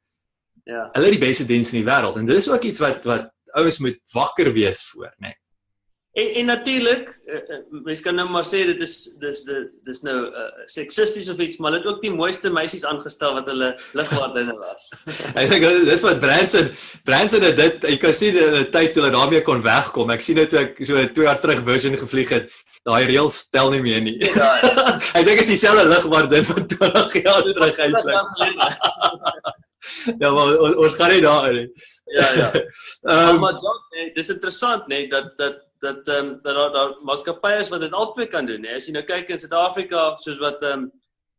Ja. 0.64 0.90
Hulle 0.94 1.10
het 1.10 1.20
die 1.20 1.26
beste 1.26 1.44
diens 1.44 1.72
in 1.72 1.84
die 1.84 1.90
wêreld 1.90 2.16
en 2.16 2.26
dis 2.26 2.48
ook 2.48 2.64
iets 2.64 2.80
wat 2.80 3.04
wat 3.04 3.30
ouens 3.54 3.78
moet 3.78 3.98
wakker 4.12 4.52
wees 4.52 4.82
voor, 4.82 5.12
né? 5.18 5.28
Nee. 5.28 5.34
En 6.14 6.34
en 6.34 6.46
natuurlik, 6.46 7.08
uh, 7.26 7.34
uh, 7.34 7.56
mens 7.82 8.00
kan 8.00 8.14
nou 8.14 8.28
maar 8.30 8.44
sê 8.46 8.60
dit 8.68 8.80
is 8.86 8.92
dis 9.18 9.40
dis 9.82 10.02
nou 10.06 10.18
uh, 10.30 10.44
seksisties 10.70 11.30
of 11.32 11.40
iets, 11.42 11.56
maar 11.58 11.72
hulle 11.72 11.82
het 11.82 11.90
ook 11.90 12.04
die 12.04 12.12
mooiste 12.14 12.52
meisies 12.54 12.84
aangestel 12.86 13.34
wat 13.34 13.50
hulle 13.50 13.72
ligwaardinne 13.98 14.54
was. 14.60 14.84
ek 15.42 15.50
dink 15.50 15.66
dis 15.88 16.04
wat 16.06 16.20
Branson 16.22 16.70
Branson 17.08 17.42
het 17.48 17.58
dit 17.58 17.88
jy 17.90 17.96
kan 18.04 18.14
sien 18.14 18.38
in 18.38 18.60
'n 18.60 18.70
tyd 18.70 18.94
toe 18.94 19.02
hulle 19.02 19.16
daarmee 19.16 19.42
kon 19.42 19.64
wegkom. 19.66 20.14
Ek 20.14 20.22
sien 20.22 20.38
dit 20.38 20.54
toe 20.54 20.62
ek 20.62 20.78
so 20.86 21.02
2 21.18 21.26
jaar 21.26 21.42
terug 21.42 21.66
Virgin 21.66 21.98
gevlieg 21.98 22.30
het. 22.36 22.54
Daai 22.86 23.10
reëls 23.10 23.40
stel 23.48 23.74
nie 23.74 23.82
meer 23.82 24.06
nie. 24.06 24.14
Ja. 24.22 24.54
ek 25.18 25.26
dink 25.26 25.42
is 25.42 25.50
dieselfde 25.50 25.88
ligwaardin 25.96 26.46
van 26.46 26.66
20 26.76 27.20
jaar 27.26 27.42
terug 27.42 27.84
eintlik. 27.88 28.16
ja, 30.22 30.30
maar 30.30 30.54
ons, 30.78 30.94
gaan 30.94 31.10
nie 31.10 31.26
daar 31.26 31.52
nie. 31.52 31.68
Ja, 32.14 32.30
ja. 32.38 32.48
Um, 33.02 33.42
maar 33.42 33.58
John, 33.58 33.82
nee, 33.96 34.10
dis 34.14 34.30
interessant 34.30 34.86
nê 34.86 35.02
nee, 35.02 35.10
dat 35.10 35.34
dat 35.42 35.63
dat 35.84 36.08
ehm 36.08 36.26
um, 36.26 36.40
dat 36.42 36.56
daar 36.56 36.72
daar 36.72 36.96
maatskappye 37.04 37.60
is 37.60 37.70
wat 37.72 37.80
dit 37.84 37.92
albei 37.92 38.26
kan 38.26 38.46
doen. 38.46 38.60
Nee. 38.64 38.74
As 38.80 38.88
jy 38.88 38.96
nou 38.96 39.04
kyk 39.04 39.30
in 39.34 39.40
Suid-Afrika 39.42 40.16
soos 40.24 40.40
wat 40.42 40.62
ehm 40.62 40.86
um, 40.86 40.90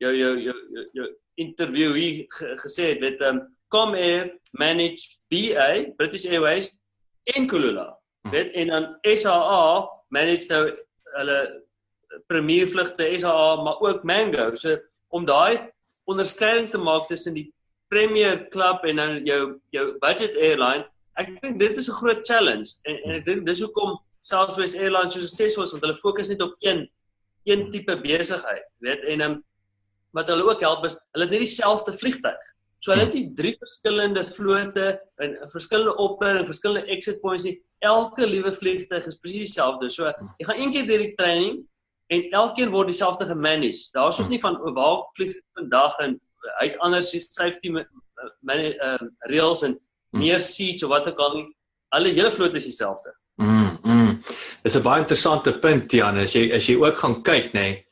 jou, 0.04 0.14
jou 0.14 0.32
jou 0.48 0.56
jou 0.78 0.86
jou 1.00 1.12
interview 1.42 1.94
hier 1.94 2.26
gesê 2.64 2.94
het 2.94 3.04
met 3.04 3.22
ehm 3.22 3.42
um, 3.42 3.44
Comair 3.74 4.30
manage 4.52 5.18
BA 5.34 5.92
British 5.98 6.26
Airways 6.26 6.70
in 7.36 7.48
Kulula. 7.48 7.90
Dit 8.32 8.54
hm. 8.54 8.60
en 8.60 8.68
dan 8.68 9.16
SAA 9.18 9.90
manage 10.10 10.48
nou 10.54 10.64
hulle 11.18 11.40
premier 12.30 12.68
vlugte 12.68 13.10
SAA 13.18 13.64
maar 13.64 13.80
ook 13.82 14.04
Mango. 14.04 14.56
So 14.56 14.78
om 15.10 15.26
daai 15.26 15.72
onderskeiding 16.06 16.70
te 16.72 16.78
maak 16.78 17.08
tussen 17.08 17.34
die 17.34 17.50
Premier 17.90 18.48
Club 18.50 18.84
en 18.84 18.96
dan 18.96 19.26
jou 19.26 19.60
jou 19.70 19.86
budget 20.00 20.38
airline. 20.38 20.86
Ek 21.16 21.32
dink 21.42 21.60
dit 21.60 21.78
is 21.78 21.90
'n 21.90 22.00
groot 22.02 22.26
challenge 22.28 22.78
en, 22.84 22.96
en 23.04 23.12
ek 23.20 23.26
dink 23.26 23.46
dis 23.46 23.62
hoekom 23.62 23.98
Southwest 24.26 24.78
Airlines 24.80 25.14
so 25.14 25.22
suksesvol 25.22 25.68
is 25.68 25.74
want 25.76 25.84
hulle 25.86 25.98
fokus 26.02 26.32
net 26.32 26.42
op 26.42 26.56
een 26.66 26.88
een 27.46 27.68
tipe 27.70 27.94
besigheid, 28.02 28.66
weet 28.82 29.04
en 29.14 29.22
um, 29.22 29.34
wat 30.18 30.30
hulle 30.32 30.48
ook 30.50 30.64
help 30.66 30.86
is 30.88 30.96
hulle 31.14 31.28
het 31.28 31.34
nie 31.36 31.44
dieselfde 31.44 31.94
vliegtyg. 31.94 32.40
So 32.82 32.94
hulle 32.94 33.06
het 33.06 33.14
die 33.14 33.28
drie 33.38 33.54
verskillende 33.62 34.24
vlote 34.26 34.88
en 35.22 35.36
verskillende 35.52 35.94
opleiding 36.02 36.42
en 36.42 36.50
verskillende 36.50 36.90
exit 36.96 37.20
points. 37.22 37.46
Nie. 37.46 37.60
Elke 37.86 38.26
liewe 38.26 38.54
vliegtyg 38.54 39.06
is 39.10 39.20
presies 39.22 39.52
dieselfde. 39.52 39.90
So 39.94 40.10
jy 40.10 40.48
gaan 40.48 40.62
een 40.62 40.74
keer 40.74 40.88
deur 40.90 41.04
die 41.04 41.16
training 41.20 41.60
en 42.14 42.26
elkeen 42.40 42.74
word 42.74 42.90
dieselfde 42.90 43.28
gemanage. 43.30 43.92
Daar's 43.94 44.22
ons 44.22 44.32
nie 44.32 44.42
van 44.42 44.58
waar 44.78 45.04
vlieg 45.20 45.36
vandag 45.60 46.00
en 46.06 46.18
hy 46.62 46.70
het 46.72 46.80
anders 46.86 47.12
safety 47.28 47.74
uh, 47.74 48.98
reels 49.30 49.62
en 49.66 49.76
hmm. 49.76 50.22
meer 50.22 50.42
seats 50.42 50.86
of 50.86 50.94
wat 50.94 51.10
ook 51.10 51.22
al 51.22 51.38
nie. 51.38 51.48
Alle 51.94 52.14
hele 52.14 52.34
vloot 52.34 52.58
is 52.58 52.70
dieselfde. 52.70 53.14
Mm. 53.36 53.78
mm. 53.84 54.15
Dis 54.64 54.76
'n 54.76 54.84
baie 54.84 55.02
interessante 55.02 55.60
punt 55.60 55.92
Jan, 55.92 56.18
as 56.18 56.36
jy 56.36 56.52
as 56.56 56.68
jy 56.68 56.76
ook 56.76 56.98
gaan 56.98 57.22
kyk 57.24 57.54
nê. 57.54 57.62
Nee, 57.62 57.86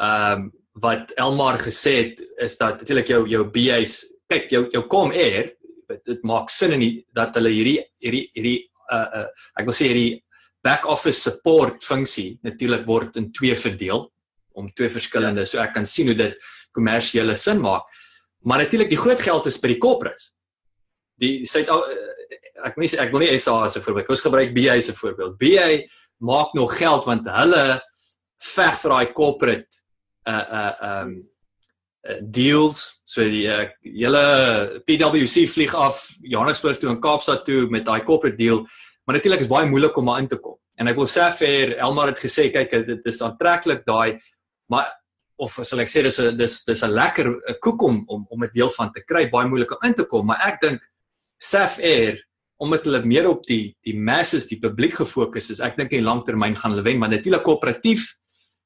ehm 0.00 0.32
um, 0.32 0.52
wat 0.80 1.12
Elmar 1.18 1.58
gesê 1.58 1.92
het 1.96 2.20
is 2.38 2.56
dat 2.56 2.80
natuurlik 2.80 3.08
jou 3.08 3.28
jou 3.28 3.44
BA's 3.44 4.06
kyk 4.28 4.50
jou 4.50 4.68
jou 4.72 4.86
kom 4.88 5.10
air 5.10 5.52
dit 6.06 6.22
maak 6.22 6.50
sin 6.50 6.72
in 6.72 6.80
die, 6.80 7.06
dat 7.12 7.34
hulle 7.34 7.50
hierdie 7.50 7.80
hierdie 7.98 8.30
hierdie 8.34 8.70
uh 8.92 9.08
uh 9.20 9.26
ek 9.58 9.66
wil 9.66 9.74
sê 9.74 9.90
hierdie 9.90 10.22
back 10.62 10.86
office 10.86 11.20
support 11.20 11.82
funksie 11.84 12.38
natuurlik 12.42 12.86
word 12.86 13.16
in 13.16 13.32
twee 13.32 13.56
verdeel 13.56 14.06
om 14.54 14.70
twee 14.76 14.88
verskillende 14.88 15.40
ja. 15.40 15.46
so 15.46 15.58
ek 15.58 15.74
kan 15.74 15.86
sien 15.86 16.06
hoe 16.06 16.16
dit 16.16 16.36
kommersiële 16.76 17.34
sin 17.34 17.60
maak. 17.60 17.86
Maar 18.46 18.64
natuurlik 18.64 18.88
die 18.88 19.00
groot 19.00 19.20
geld 19.20 19.46
is 19.46 19.58
by 19.60 19.74
die 19.74 19.80
corporates. 19.82 20.30
Die 21.20 21.44
Suid 21.44 21.68
ek 22.64 22.76
nie 22.80 22.90
ek 22.98 23.12
wil 23.12 23.24
nie 23.24 23.38
SA 23.38 23.64
as 23.64 23.76
'n 23.76 23.82
voorbeeld. 23.82 24.08
Ons 24.08 24.26
gebruik 24.26 24.54
BA 24.54 24.76
as 24.76 24.88
'n 24.88 24.94
voorbeeld. 24.94 25.38
BA 25.38 25.86
maak 26.18 26.54
nog 26.54 26.76
geld 26.76 27.04
want 27.04 27.28
hulle 27.28 27.80
veg 28.54 28.78
vir 28.82 28.90
daai 28.90 29.12
corporate 29.12 29.68
uh 30.26 30.46
uh 30.60 30.74
um 31.02 31.26
deals 32.30 33.00
so 33.04 33.22
die 33.22 33.46
uh, 33.46 33.68
hele 33.82 34.82
PwC 34.86 35.46
vlieg 35.48 35.74
af 35.74 36.08
Johannesburg 36.22 36.78
toe 36.78 36.90
en 36.90 37.00
Kaapstad 37.00 37.44
toe 37.44 37.68
met 37.68 37.84
daai 37.84 38.04
corporate 38.04 38.36
deal 38.36 38.66
maar 39.04 39.16
natuurlik 39.16 39.40
is 39.40 39.48
baie 39.50 39.66
moeilik 39.68 39.96
om 39.96 40.06
daar 40.06 40.18
in 40.18 40.28
te 40.28 40.36
kom 40.36 40.56
en 40.78 40.88
ek 40.88 40.96
wil 40.96 41.06
sê 41.06 41.28
vir 41.36 41.76
Elmar 41.76 42.08
het 42.08 42.22
gesê 42.22 42.48
kyk 42.52 42.72
dit 42.86 43.04
is 43.12 43.20
aantreklik 43.20 43.84
daai 43.84 44.20
maar 44.72 44.88
of 45.40 45.56
sal 45.64 45.80
ek 45.82 45.90
sê 45.90 46.02
dis 46.04 46.18
'n 46.20 46.36
dis 46.36 46.54
dis 46.64 46.82
'n 46.84 46.92
lekker 47.00 47.26
koek 47.64 47.82
om 47.82 48.04
om 48.06 48.26
om 48.30 48.44
'n 48.44 48.50
deel 48.52 48.70
van 48.78 48.92
te 48.92 49.00
kry, 49.00 49.28
baie 49.30 49.48
moeilik 49.48 49.72
om 49.72 49.88
in 49.88 49.94
te 49.94 50.04
kom, 50.04 50.26
maar 50.26 50.40
ek 50.48 50.60
dink 50.60 50.80
Saf 51.40 51.78
Air 51.78 52.20
omdat 52.60 52.84
hulle 52.84 53.00
meer 53.08 53.24
op 53.30 53.46
die 53.48 53.72
die 53.86 53.96
masses, 53.96 54.44
die 54.50 54.58
publiek 54.60 54.98
gefokus 54.98 55.48
is, 55.54 55.62
ek 55.64 55.78
dink 55.78 55.94
in 55.96 56.04
langtermyn 56.04 56.58
gaan 56.60 56.74
hulle 56.74 56.84
wen, 56.84 56.98
maar 57.00 57.08
natuurlik 57.08 57.46
koöperatief 57.46 58.10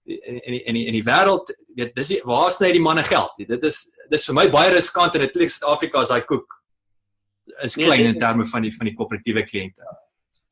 in 0.05 0.41
in 0.43 0.57
in 0.59 0.79
die, 0.81 0.87
die 0.99 1.05
wêreld, 1.07 1.53
weet 1.79 1.95
dis 1.95 2.11
die, 2.17 2.21
waar 2.27 2.51
sny 2.51 2.73
die 2.75 2.83
manne 2.83 3.07
geld? 3.07 3.31
Dit 3.39 3.63
is 3.71 3.85
dis 4.11 4.27
vir 4.29 4.39
my 4.41 4.49
baie 4.51 4.73
riskant 4.75 5.15
en 5.15 5.23
natuurlik 5.23 5.53
Suid-Afrika 5.55 6.03
is 6.03 6.11
daai 6.11 6.27
koek 6.27 6.59
is 7.63 7.77
nee, 7.77 7.87
klein 7.87 8.03
nee, 8.03 8.17
in 8.17 8.19
terme 8.19 8.49
van 8.51 8.67
die 8.67 8.75
van 8.75 8.91
die 8.91 8.97
koöperatiewe 8.99 9.47
kliënte. 9.47 9.85
Ja 9.85 10.01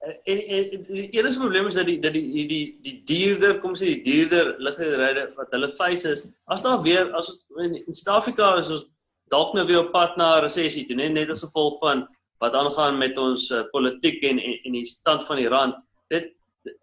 en 0.03 0.39
en 0.47 0.85
die 0.89 1.11
enigste 1.11 1.41
probleem 1.41 1.67
is 1.67 1.75
dat 1.75 1.87
die 1.87 2.01
dat 2.01 2.13
die 2.13 2.47
die 2.47 2.79
die 2.83 2.95
duurder 3.07 3.61
kom 3.63 3.75
sê 3.79 3.91
die 3.93 4.03
duurder 4.03 4.55
liggryde 4.59 5.29
wat 5.37 5.53
hulle 5.55 5.69
face 5.79 6.11
is 6.11 6.25
as 6.45 6.63
daar 6.63 6.83
weer 6.83 7.13
as 7.19 7.31
in 7.63 7.79
Suid-Afrika 7.87 8.57
is 8.59 8.71
ons 8.71 8.89
dalk 9.33 9.57
nou 9.57 9.65
weer 9.69 9.83
op 9.85 9.93
pad 9.93 10.17
na 10.21 10.37
'n 10.37 10.45
resessie 10.45 10.85
toe 10.87 10.97
net 10.97 11.13
net 11.13 11.31
as 11.31 11.45
gevolg 11.47 11.81
van 11.81 12.07
wat 12.41 12.55
aangaan 12.59 12.99
met 12.99 13.19
ons 13.19 13.51
uh, 13.51 13.65
politiek 13.73 14.23
en, 14.23 14.39
en 14.39 14.55
en 14.67 14.79
die 14.79 14.87
stand 14.87 15.27
van 15.27 15.37
die 15.43 15.49
rand 15.49 15.75
dit 16.11 16.33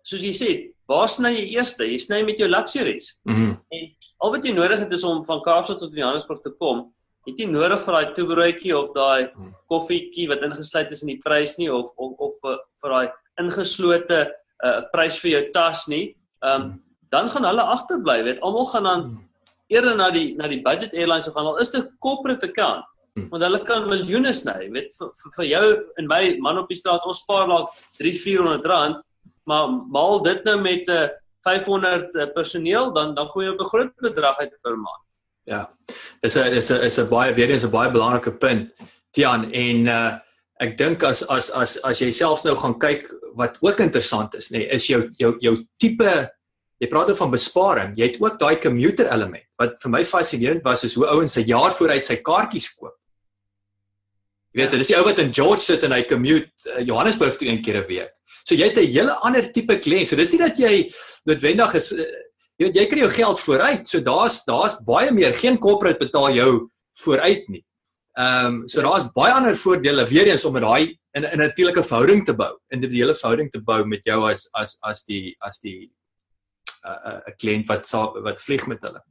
soos 0.04 0.22
jy 0.22 0.36
sê 0.36 0.52
waar 0.90 1.08
sny 1.08 1.34
jy 1.38 1.46
eers 1.56 1.76
jy 1.78 2.00
sny 2.00 2.24
met 2.24 2.40
jou 2.40 2.50
luxuries 2.50 3.20
mm 3.24 3.36
-hmm. 3.36 3.58
en 3.72 3.92
al 4.20 4.32
wat 4.32 4.46
jy 4.46 4.54
nodig 4.54 4.80
het 4.80 4.94
is 4.94 5.04
om 5.04 5.24
van 5.24 5.42
Kaapstad 5.42 5.80
tot 5.80 5.94
Johannesburg 5.94 6.42
te 6.42 6.56
kom 6.60 6.90
het 7.28 7.40
jy 7.40 7.48
nodig 7.50 7.82
vir 7.86 7.96
daai 7.96 8.14
toebroodjie 8.18 8.76
of 8.78 8.92
daai 8.96 9.30
hmm. 9.30 9.54
koffietjie 9.72 10.28
wat 10.32 10.44
ingesluit 10.48 10.92
is 10.96 11.04
in 11.06 11.14
die 11.14 11.22
prys 11.24 11.58
nie 11.60 11.70
of 11.72 11.92
of, 11.98 12.14
of 12.18 12.38
vir, 12.44 12.60
vir 12.82 12.96
daai 12.96 13.08
ingeslote 13.44 14.20
uh, 14.66 14.80
prys 14.94 15.18
vir 15.24 15.32
jou 15.32 15.44
tas 15.56 15.88
nie. 15.92 16.06
Ehm 16.44 16.70
um, 16.70 16.78
dan 17.10 17.26
gaan 17.34 17.48
hulle 17.48 17.64
agterbly, 17.74 18.20
weet. 18.22 18.42
Almal 18.46 18.68
gaan 18.70 18.86
dan 18.86 19.00
hmm. 19.02 19.29
Eerder 19.70 19.96
na 19.98 20.10
die 20.12 20.36
na 20.38 20.48
die 20.48 20.62
budget 20.66 20.94
airlines 20.94 21.30
gaan. 21.30 21.46
Al 21.52 21.62
is 21.64 21.72
dit 21.72 21.92
corporate 22.00 22.50
account. 22.50 22.86
Hmm. 23.16 23.30
Want 23.32 23.44
hulle 23.44 23.60
kan 23.66 23.88
miljoene 23.90 24.34
sny, 24.34 24.70
weet 24.74 24.94
vir, 24.98 25.10
vir, 25.22 25.32
vir 25.38 25.48
jou 25.50 25.66
en 25.98 26.08
my 26.08 26.24
man 26.46 26.62
op 26.62 26.70
die 26.70 26.78
straat 26.78 27.06
ons 27.10 27.24
spaar 27.24 27.48
dalk 27.50 27.74
3-400 27.98 28.70
rand, 28.70 29.02
maar 29.50 29.72
maal 29.92 30.22
dit 30.24 30.46
nou 30.46 30.60
met 30.62 30.88
'n 30.88 30.92
uh, 30.92 31.10
500 31.48 32.16
uh, 32.16 32.28
personeel 32.36 32.94
dan 32.94 33.16
dan 33.16 33.30
kom 33.30 33.42
jy 33.42 33.50
op 33.50 33.62
'n 33.62 33.72
groot 33.74 33.94
bedrag 34.02 34.38
uit 34.40 34.54
per 34.62 34.78
maand. 34.78 35.04
Ja. 35.46 35.70
Is 36.22 36.38
'n 36.38 36.54
is 36.54 36.72
'n 36.72 36.82
is 36.84 37.00
'n 37.00 37.10
baie 37.10 37.34
weer 37.34 37.50
eens 37.50 37.66
'n 37.66 37.72
baie 37.72 37.92
belangrike 37.92 38.32
punt. 38.32 38.72
Tian 39.12 39.52
en 39.52 39.88
uh 39.88 40.20
ek 40.60 40.78
dink 40.78 41.04
as 41.04 41.24
as 41.30 41.50
as 41.52 41.78
as 41.84 42.00
jy 42.00 42.12
self 42.12 42.44
nou 42.44 42.56
gaan 42.56 42.76
kyk 42.80 43.08
wat 43.40 43.58
ook 43.62 43.80
interessant 43.80 44.36
is, 44.36 44.50
nê, 44.52 44.58
nee, 44.58 44.68
is 44.76 44.88
jou 44.88 45.10
jou 45.18 45.38
jou 45.40 45.56
tipe 45.80 46.30
jy 46.80 46.88
praat 46.88 47.12
oor 47.12 47.20
van 47.20 47.34
besparing. 47.34 47.98
Jy 48.00 48.08
het 48.08 48.22
ook 48.22 48.40
daai 48.40 48.56
commuter 48.64 49.10
element. 49.12 49.44
Wat 49.60 49.76
vir 49.84 49.92
my 49.92 50.04
fascinerend 50.08 50.64
was 50.64 50.86
is 50.88 50.96
hoe 50.96 51.08
ouens 51.12 51.36
se 51.36 51.44
jaar 51.48 51.76
vooruit 51.76 52.06
sy 52.06 52.20
kaartjies 52.24 52.70
koop. 52.76 52.96
Jy 54.54 54.64
weet, 54.64 54.78
dis 54.80 54.90
die 54.90 54.98
ou 54.98 55.04
wat 55.06 55.20
in 55.22 55.34
George 55.36 55.62
sit 55.62 55.84
en 55.86 55.94
hy 55.94 56.02
commute 56.10 56.50
uh, 56.72 56.80
Johannesburg 56.82 57.38
toe 57.38 57.50
een 57.50 57.62
keer 57.62 57.84
'n 57.84 57.88
week. 57.88 58.14
So 58.48 58.56
jy 58.56 58.72
het 58.72 58.80
'n 58.80 58.88
hele 58.88 59.14
ander 59.22 59.52
tipe 59.52 59.76
kliënt. 59.78 60.08
So 60.08 60.16
dis 60.16 60.32
nie 60.32 60.40
dat 60.40 60.58
jy 60.58 60.90
noodwendig 61.26 61.76
is 61.76 61.92
uh, 61.94 62.06
jy 62.58 62.66
weet 62.66 62.76
jy 62.76 62.86
kry 62.88 63.00
jou 63.00 63.10
geld 63.10 63.40
vooruit. 63.40 63.88
So 63.88 64.00
daar's 64.00 64.44
daar's 64.46 64.80
baie 64.86 65.12
meer 65.12 65.34
geen 65.34 65.60
corporate 65.60 66.00
betaal 66.00 66.34
jou 66.34 66.70
vooruit 67.04 67.48
nie. 67.50 67.64
Ehm 68.18 68.46
um, 68.46 68.68
so 68.68 68.82
daar's 68.82 69.12
baie 69.14 69.34
ander 69.34 69.56
voordele 69.56 70.08
weer 70.08 70.28
eens 70.28 70.46
om 70.46 70.54
met 70.54 70.64
daai 70.64 70.98
in 71.14 71.26
'n 71.26 71.38
natuurlike 71.38 71.84
verhouding 71.84 72.26
te 72.26 72.34
bou, 72.34 72.58
individuele 72.72 73.14
verhouding 73.14 73.52
te 73.52 73.62
bou 73.62 73.86
met 73.86 74.04
jou 74.04 74.30
as 74.30 74.50
as 74.54 74.78
as 74.82 75.04
die 75.06 75.36
as 75.40 75.60
die 75.60 75.92
'n 76.84 77.36
kliënt 77.42 77.68
wat 77.68 77.86
sa, 77.88 78.08
wat 78.22 78.42
vlieg 78.42 78.68
met 78.68 78.82
hulle. 78.82 79.02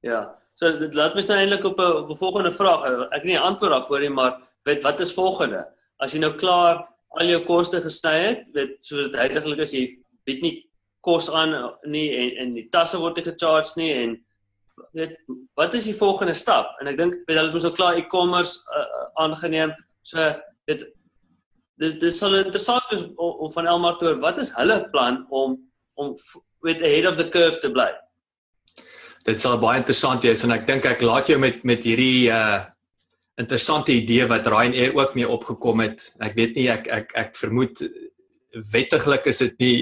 Ja. 0.00 0.38
So 0.58 0.70
dit 0.78 0.94
laat 0.94 1.14
my 1.14 1.22
nou 1.22 1.38
eintlik 1.38 1.64
op 1.64 1.78
'n 1.78 1.96
op 2.02 2.10
'n 2.10 2.16
volgende 2.16 2.52
vraag. 2.52 2.84
Ek 3.12 3.22
het 3.22 3.24
nie 3.24 3.38
'n 3.38 3.48
antwoord 3.50 3.72
daarvoor 3.72 4.00
nie, 4.00 4.10
maar 4.10 4.40
weet 4.64 4.82
wat 4.82 5.00
is 5.00 5.14
volgende? 5.14 5.66
As 5.98 6.12
jy 6.12 6.18
nou 6.18 6.34
klaar 6.34 6.88
al 7.08 7.26
jou 7.26 7.44
koste 7.44 7.80
gesny 7.80 8.18
het, 8.26 8.50
weet 8.52 8.84
so 8.84 8.96
dit 8.96 9.14
eintlik 9.14 9.58
is 9.58 9.72
jy 9.72 9.98
weet 10.24 10.42
nie 10.42 10.68
kos 11.00 11.30
aan 11.30 11.54
nie 11.82 12.08
en 12.16 12.36
en 12.36 12.54
die 12.54 12.68
tasse 12.68 12.98
word 12.98 13.16
nie 13.16 13.24
gecharge 13.24 13.76
nie 13.76 13.92
en 13.92 14.26
weet 14.92 15.16
wat 15.54 15.74
is 15.74 15.84
die 15.84 15.96
volgende 15.96 16.34
stap? 16.34 16.76
En 16.80 16.86
ek 16.86 16.96
dink 16.96 17.14
weet 17.26 17.36
hulle 17.36 17.50
het 17.50 17.54
mos 17.54 17.62
nou 17.62 17.74
klaar 17.74 17.96
e-commerce 17.96 18.60
uh, 18.76 19.06
aangeneem. 19.14 19.74
So 20.02 20.18
weet 20.66 20.86
dit 21.78 22.00
dit 22.00 22.14
sal 22.14 22.34
interessant 22.34 22.90
wees 22.90 23.04
om 23.16 23.52
van 23.52 23.66
Elmar 23.66 23.98
te 23.98 24.08
hoor 24.08 24.20
wat 24.22 24.38
is 24.42 24.54
hulle 24.58 24.82
plan 24.90 25.24
om 25.30 25.58
om 25.94 26.14
weet 26.62 26.82
ahead 26.82 27.06
of 27.06 27.16
the 27.16 27.28
curve 27.28 27.60
te 27.60 27.70
bly. 27.70 27.90
Dit 29.24 29.40
sal 29.40 29.58
baie 29.60 29.78
interessant 29.80 30.24
wees 30.24 30.44
en 30.44 30.54
ek 30.54 30.66
dink 30.66 30.86
ek 30.88 31.02
laat 31.04 31.28
jou 31.28 31.38
met 31.38 31.64
met 31.64 31.84
hierdie 31.84 32.30
uh 32.32 32.64
interessante 33.38 33.92
idee 33.94 34.26
wat 34.26 34.48
Ryanair 34.50 34.96
ook 34.96 35.14
mee 35.14 35.28
opgekom 35.28 35.84
het. 35.84 36.02
Ek 36.18 36.34
weet 36.34 36.56
nie 36.58 36.68
ek 36.72 36.88
ek 36.90 37.12
ek 37.14 37.36
vermoed 37.38 37.82
wettiglik 38.72 39.28
is 39.30 39.38
dit 39.44 39.60
nie 39.62 39.76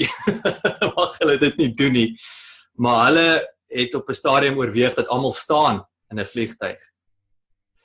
mag 0.98 1.16
hulle 1.22 1.38
dit 1.40 1.62
nie 1.62 1.70
doen 1.72 1.96
nie. 1.96 2.10
Maar 2.76 3.06
hulle 3.06 3.28
het 3.72 3.94
op 3.94 4.08
'n 4.08 4.14
stadium 4.14 4.58
oorweeg 4.58 4.94
dat 4.94 5.08
almal 5.08 5.32
staan 5.32 5.84
in 6.10 6.20
'n 6.20 6.24
vliegtyg. 6.24 6.76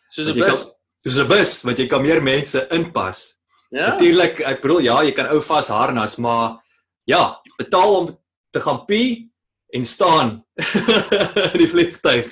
Soos 0.09 0.27
'n 0.27 0.35
bus. 0.35 0.71
Soos 1.05 1.17
'n 1.17 1.27
bus 1.27 1.63
wat 1.63 1.77
jy 1.79 1.87
kan 1.87 2.01
meer 2.01 2.21
mense 2.23 2.67
inpas. 2.69 3.37
Ja. 3.71 3.95
Natuurlik, 3.95 4.39
ek 4.39 4.61
bedoel 4.61 4.79
ja, 4.83 5.01
jy 5.03 5.11
kan 5.15 5.29
ou 5.31 5.39
vas 5.41 5.67
harnas, 5.67 6.17
maar 6.17 6.59
ja, 7.07 7.39
betaal 7.57 7.95
om 7.95 8.17
te 8.51 8.61
gaan 8.61 8.85
pee 8.85 9.31
en 9.71 9.85
staan 9.85 10.45
in 11.53 11.57
die 11.57 11.69
vliegtyg. 11.69 12.27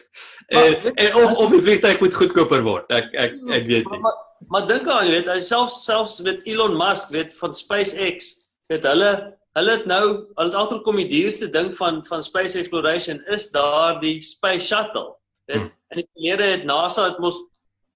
En, 0.47 0.95
en 0.95 1.15
of 1.15 1.37
of 1.37 1.51
die 1.53 1.61
vliegtyg 1.61 1.99
moet 1.99 2.15
goedkoper 2.15 2.63
word. 2.65 2.91
Ek 2.91 3.13
ek 3.13 3.35
ek 3.47 3.67
weet 3.69 3.85
nie. 3.85 3.99
Maar 3.99 4.05
maar, 4.07 4.17
maar 4.47 4.67
dink 4.67 4.87
aan, 4.87 5.07
jy 5.07 5.19
weet, 5.19 5.45
selfs 5.47 5.83
selfs 5.85 6.19
met 6.25 6.41
Elon 6.49 6.77
Musk, 6.77 7.13
weet 7.15 7.35
van 7.39 7.53
SpaceX, 7.55 8.33
weet 8.71 8.87
hulle 8.89 9.11
hulle 9.57 9.75
het 9.75 9.87
nou 9.89 10.03
hulle 10.09 10.47
het 10.47 10.57
altyd 10.57 10.83
kom 10.85 10.99
die 11.01 11.09
duurste 11.09 11.49
ding 11.53 11.71
van 11.77 12.03
van 12.07 12.23
space 12.23 12.59
exploration 12.59 13.23
is 13.35 13.49
daar 13.55 13.99
die 14.03 14.19
space 14.25 14.67
shuttle. 14.67 15.15
Weet, 15.49 15.63
hmm. 15.63 15.71
en 15.89 16.01
die 16.01 16.09
verlede 16.13 16.51
het 16.57 16.67
NASA 16.69 17.09
het 17.09 17.23
mos 17.23 17.39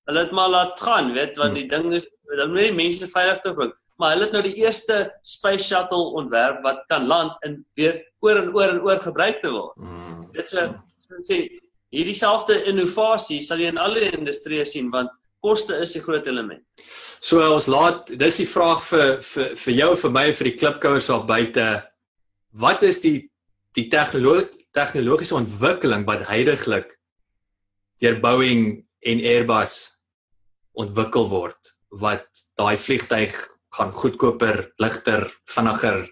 hulle 0.09 0.25
het 0.25 0.33
maar 0.35 0.49
laat 0.51 0.79
gaan, 0.79 1.13
weet, 1.15 1.37
want 1.39 1.53
hmm. 1.53 1.61
die 1.61 1.69
ding 1.71 1.93
is 1.99 2.07
hulle 2.31 2.47
moet 2.51 2.63
nie 2.63 2.75
mense 2.85 3.07
veilig 3.11 3.43
te 3.43 3.53
bring 3.55 3.73
maar 4.00 4.13
hulle 4.13 4.27
het 4.27 4.35
nou 4.35 4.43
die 4.45 4.55
eerste 4.63 5.12
space 5.25 5.63
shuttle 5.67 6.13
ontwerp 6.19 6.63
wat 6.65 6.83
kan 6.89 7.05
land 7.07 7.35
en 7.45 7.59
weer 7.77 8.00
oor 8.25 8.39
en 8.41 8.53
oor 8.55 8.69
en 8.69 8.81
oor 8.81 9.01
gebruik 9.03 9.41
te 9.41 9.51
word. 9.53 9.75
Mm. 9.77 10.23
Dit 10.33 10.50
so, 10.50 10.65
so 11.07 11.21
sê 11.27 11.43
hierdie 11.93 12.17
selfde 12.17 12.57
innovasie 12.69 13.41
sal 13.45 13.62
jy 13.62 13.69
in 13.73 13.81
alle 13.81 14.09
industrieë 14.12 14.65
sien 14.65 14.89
want 14.93 15.12
koste 15.43 15.75
is 15.83 15.95
'n 15.95 16.01
groot 16.01 16.27
element. 16.27 16.63
So 17.19 17.41
ons 17.53 17.67
laat 17.67 18.07
dis 18.07 18.38
die 18.38 18.47
vraag 18.47 18.81
vir 18.83 19.21
vir 19.21 19.55
vir 19.55 19.73
jou 19.73 19.95
vir 19.95 20.12
my 20.12 20.31
vir 20.31 20.50
die 20.50 20.57
klipkouers 20.57 21.07
daar 21.07 21.25
buite. 21.25 21.83
Wat 22.53 22.83
is 22.83 23.01
die 23.01 23.29
die 23.75 23.89
tegnologie 23.89 24.65
tegnologiese 24.73 25.35
ontwikkeling 25.35 26.05
wat 26.05 26.27
heidaglik 26.27 26.97
deur 28.01 28.19
Boeing 28.19 28.85
en 29.05 29.19
Airbus 29.19 29.97
ontwikkel 30.73 31.27
word 31.29 31.73
wat 31.89 32.25
daai 32.57 32.77
vliegtyg 32.77 33.33
gaan 33.73 33.93
goedkoper, 33.93 34.73
ligter, 34.77 35.29
vinniger 35.49 36.03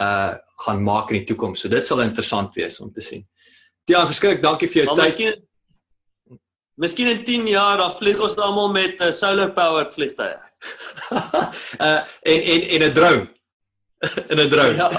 uh 0.00 0.32
gaan 0.62 0.78
maak 0.78 1.08
in 1.10 1.16
die 1.18 1.26
toekoms. 1.26 1.60
So 1.60 1.68
dit 1.68 1.86
sal 1.86 2.04
interessant 2.04 2.54
wees 2.54 2.76
om 2.80 2.92
te 2.94 3.02
sien. 3.02 3.24
Tiaan, 3.82 4.06
verskrik, 4.06 4.38
dankie 4.44 4.68
vir 4.70 4.84
jou 4.84 4.94
tyd. 4.94 5.16
Miskien, 5.18 6.38
miskien 6.78 7.10
in 7.10 7.24
10 7.26 7.48
jaar 7.50 7.80
dan 7.82 7.96
vlieg 7.98 8.20
ons 8.22 8.36
almal 8.38 8.70
met 8.70 9.00
'n 9.00 9.10
uh, 9.10 9.10
solar 9.10 9.50
powered 9.56 9.90
vliegtuig. 9.94 10.38
uh 11.86 11.98
en 12.22 12.40
en 12.52 12.62
en 12.76 12.86
'n 12.88 12.94
drone. 12.94 13.26
in 14.30 14.38
'n 14.38 14.50
drone. 14.50 14.76
Ja. 14.76 14.90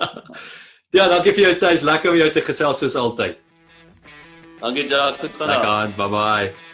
ja, 0.96 1.08
dankie 1.08 1.32
vir 1.32 1.42
jou 1.48 1.54
tyd. 1.56 1.82
Lekker 1.82 2.10
om 2.10 2.16
jou 2.16 2.30
te 2.30 2.40
gesels 2.40 2.78
soos 2.78 2.94
altyd. 2.94 3.40
Dankie 4.60 4.86
Jacques, 4.88 5.20
goed 5.20 5.36
gaan. 5.38 5.48
Lekker, 5.48 5.96
bye 5.96 6.08
bye. 6.08 6.73